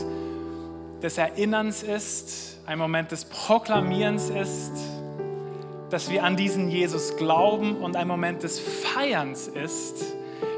des 1.02 1.18
Erinnerns 1.18 1.82
ist, 1.82 2.58
ein 2.64 2.78
Moment 2.78 3.12
des 3.12 3.26
Proklamierens 3.26 4.30
ist, 4.30 4.72
dass 5.90 6.10
wir 6.10 6.24
an 6.24 6.38
diesen 6.38 6.70
Jesus 6.70 7.18
glauben 7.18 7.76
und 7.76 7.94
ein 7.94 8.08
Moment 8.08 8.42
des 8.42 8.58
Feierns 8.58 9.48
ist, 9.48 10.02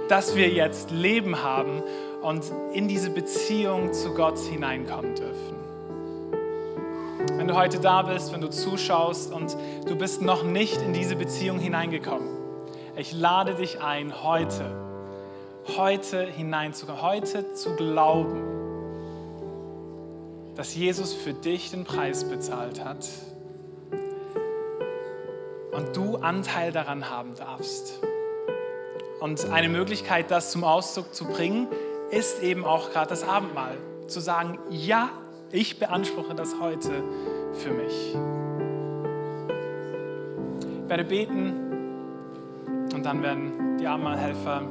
dass 0.09 0.37
wir 0.37 0.49
jetzt 0.49 0.93
Leben 0.93 1.43
haben 1.43 1.83
und 2.23 2.45
in 2.73 2.87
diese 2.87 3.11
Beziehung 3.11 3.93
zu 3.93 4.15
Gott 4.15 4.39
hineinkommen 4.39 5.17
dürfen. 5.17 5.54
Wenn 7.45 7.49
du 7.49 7.57
heute 7.57 7.79
da 7.79 8.01
bist, 8.01 8.33
wenn 8.33 8.41
du 8.41 8.49
zuschaust 8.49 9.31
und 9.31 9.55
du 9.87 9.97
bist 9.97 10.23
noch 10.23 10.45
nicht 10.45 10.81
in 10.81 10.95
diese 10.95 11.15
Beziehung 11.15 11.59
hineingekommen, 11.59 12.27
ich 12.97 13.13
lade 13.13 13.55
dich 13.55 13.83
ein, 13.83 14.25
heute, 14.25 14.65
heute 15.77 16.25
hineinzukommen, 16.25 17.03
heute 17.03 17.53
zu 17.53 17.77
glauben, 17.77 18.43
dass 20.55 20.75
Jesus 20.75 21.13
für 21.13 21.35
dich 21.35 21.71
den 21.71 21.85
Preis 21.85 22.25
bezahlt 22.25 22.83
hat 22.83 23.07
und 25.73 25.95
du 25.95 26.17
Anteil 26.17 26.73
daran 26.73 27.11
haben 27.11 27.35
darfst. 27.37 28.01
Und 29.21 29.51
eine 29.51 29.69
Möglichkeit, 29.69 30.31
das 30.31 30.51
zum 30.51 30.65
Ausdruck 30.65 31.15
zu 31.15 31.27
bringen, 31.27 31.69
ist 32.11 32.43
eben 32.43 32.65
auch 32.65 32.91
gerade 32.91 33.11
das 33.11 33.23
Abendmahl. 33.23 33.77
Zu 34.07 34.21
sagen, 34.21 34.59
ja, 34.71 35.11
ich 35.55 35.79
beanspruche 35.79 36.35
das 36.35 36.59
heute 36.61 36.91
für 37.53 37.71
mich. 37.71 38.17
Ich 40.83 40.89
werde 40.89 41.05
beten 41.05 41.53
und 42.93 43.05
dann 43.05 43.23
werden 43.23 43.79
die 43.79 43.87
Abendmahlhelfer 43.87 44.63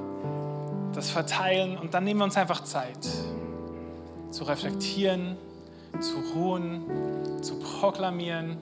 das 0.94 1.10
verteilen 1.10 1.78
und 1.78 1.94
dann 1.94 2.04
nehmen 2.04 2.20
wir 2.20 2.26
uns 2.26 2.36
einfach 2.36 2.64
Zeit 2.64 3.08
zu 4.30 4.44
reflektieren, 4.44 5.38
zu 6.02 6.18
ruhen, 6.36 7.42
zu 7.42 7.60
proklamieren, 7.60 8.58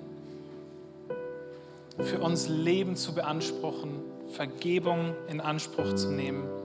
für 1.97 2.19
uns 2.19 2.47
Leben 2.47 2.95
zu 2.95 3.15
beanspruchen, 3.15 3.99
Vergebung 4.31 5.15
in 5.27 5.41
Anspruch 5.41 5.95
zu 5.95 6.11
nehmen. 6.11 6.60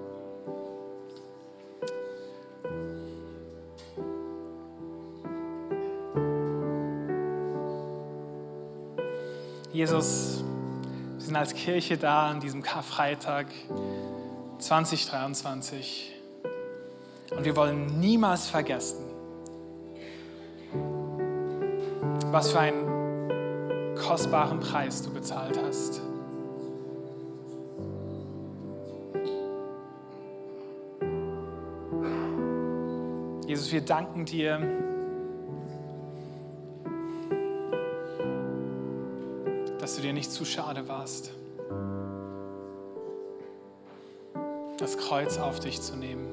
Jesus, 9.76 10.42
wir 11.16 11.20
sind 11.20 11.36
als 11.36 11.52
Kirche 11.52 11.98
da 11.98 12.30
an 12.30 12.40
diesem 12.40 12.62
Karfreitag 12.62 13.44
2023 14.56 16.14
und 17.36 17.44
wir 17.44 17.54
wollen 17.56 18.00
niemals 18.00 18.48
vergessen, 18.48 19.04
was 22.32 22.52
für 22.52 22.60
einen 22.60 23.94
kostbaren 23.96 24.60
Preis 24.60 25.02
du 25.02 25.12
bezahlt 25.12 25.60
hast. 25.62 26.00
Jesus, 33.46 33.70
wir 33.70 33.82
danken 33.82 34.24
dir 34.24 34.85
dass 39.86 39.94
du 39.94 40.02
dir 40.02 40.12
nicht 40.12 40.32
zu 40.32 40.44
schade 40.44 40.88
warst, 40.88 41.30
das 44.78 44.98
Kreuz 44.98 45.38
auf 45.38 45.60
dich 45.60 45.80
zu 45.80 45.94
nehmen, 45.94 46.26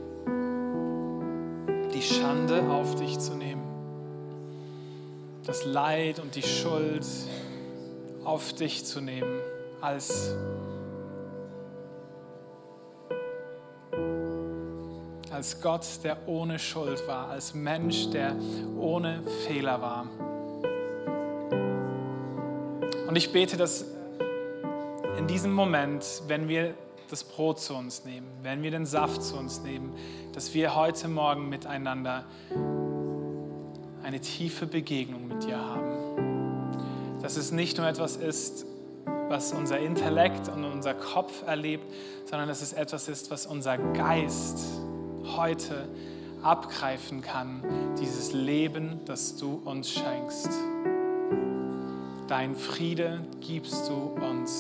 die 1.93 2.01
Schande 2.01 2.67
auf 2.71 2.95
dich 2.95 3.19
zu 3.19 3.35
nehmen, 3.35 3.61
das 5.45 5.65
Leid 5.65 6.17
und 6.19 6.33
die 6.33 6.41
Schuld 6.41 7.05
auf 8.25 8.53
dich 8.53 8.85
zu 8.85 9.01
nehmen 9.01 9.39
als 9.81 10.35
als 15.29 15.61
Gott, 15.61 15.85
der 16.03 16.27
ohne 16.27 16.57
Schuld 16.57 17.07
war, 17.07 17.29
als 17.29 17.53
Mensch, 17.53 18.09
der 18.09 18.35
ohne 18.79 19.21
Fehler 19.45 19.79
war. 19.79 20.07
Und 23.13 23.17
ich 23.17 23.31
bete, 23.31 23.57
dass 23.57 23.85
in 25.19 25.27
diesem 25.27 25.53
Moment, 25.53 26.03
wenn 26.25 26.47
wir 26.47 26.73
das 27.11 27.23
Brot 27.23 27.59
zu 27.59 27.75
uns 27.75 28.05
nehmen, 28.05 28.25
wenn 28.41 28.63
wir 28.63 28.71
den 28.71 28.87
Saft 28.87 29.21
zu 29.21 29.37
uns 29.37 29.61
nehmen, 29.61 29.93
dass 30.33 30.55
wir 30.55 30.73
heute 30.73 31.07
Morgen 31.07 31.47
miteinander 31.47 32.23
eine 34.01 34.19
tiefe 34.19 34.65
Begegnung 34.65 35.27
mit 35.27 35.43
dir 35.43 35.59
haben. 35.59 37.19
Dass 37.21 37.37
es 37.37 37.51
nicht 37.51 37.77
nur 37.77 37.85
etwas 37.85 38.15
ist, 38.15 38.65
was 39.29 39.53
unser 39.53 39.77
Intellekt 39.77 40.47
und 40.47 40.63
unser 40.63 40.95
Kopf 40.95 41.43
erlebt, 41.45 41.85
sondern 42.25 42.47
dass 42.47 42.63
es 42.63 42.73
etwas 42.73 43.09
ist, 43.09 43.29
was 43.29 43.45
unser 43.45 43.77
Geist 43.77 44.57
heute 45.37 45.87
abgreifen 46.41 47.21
kann, 47.21 47.63
dieses 47.99 48.33
Leben, 48.33 49.01
das 49.05 49.35
du 49.35 49.61
uns 49.65 49.91
schenkst. 49.91 50.49
Dein 52.33 52.55
Friede 52.55 53.21
gibst 53.41 53.87
du 53.87 54.15
uns. 54.19 54.59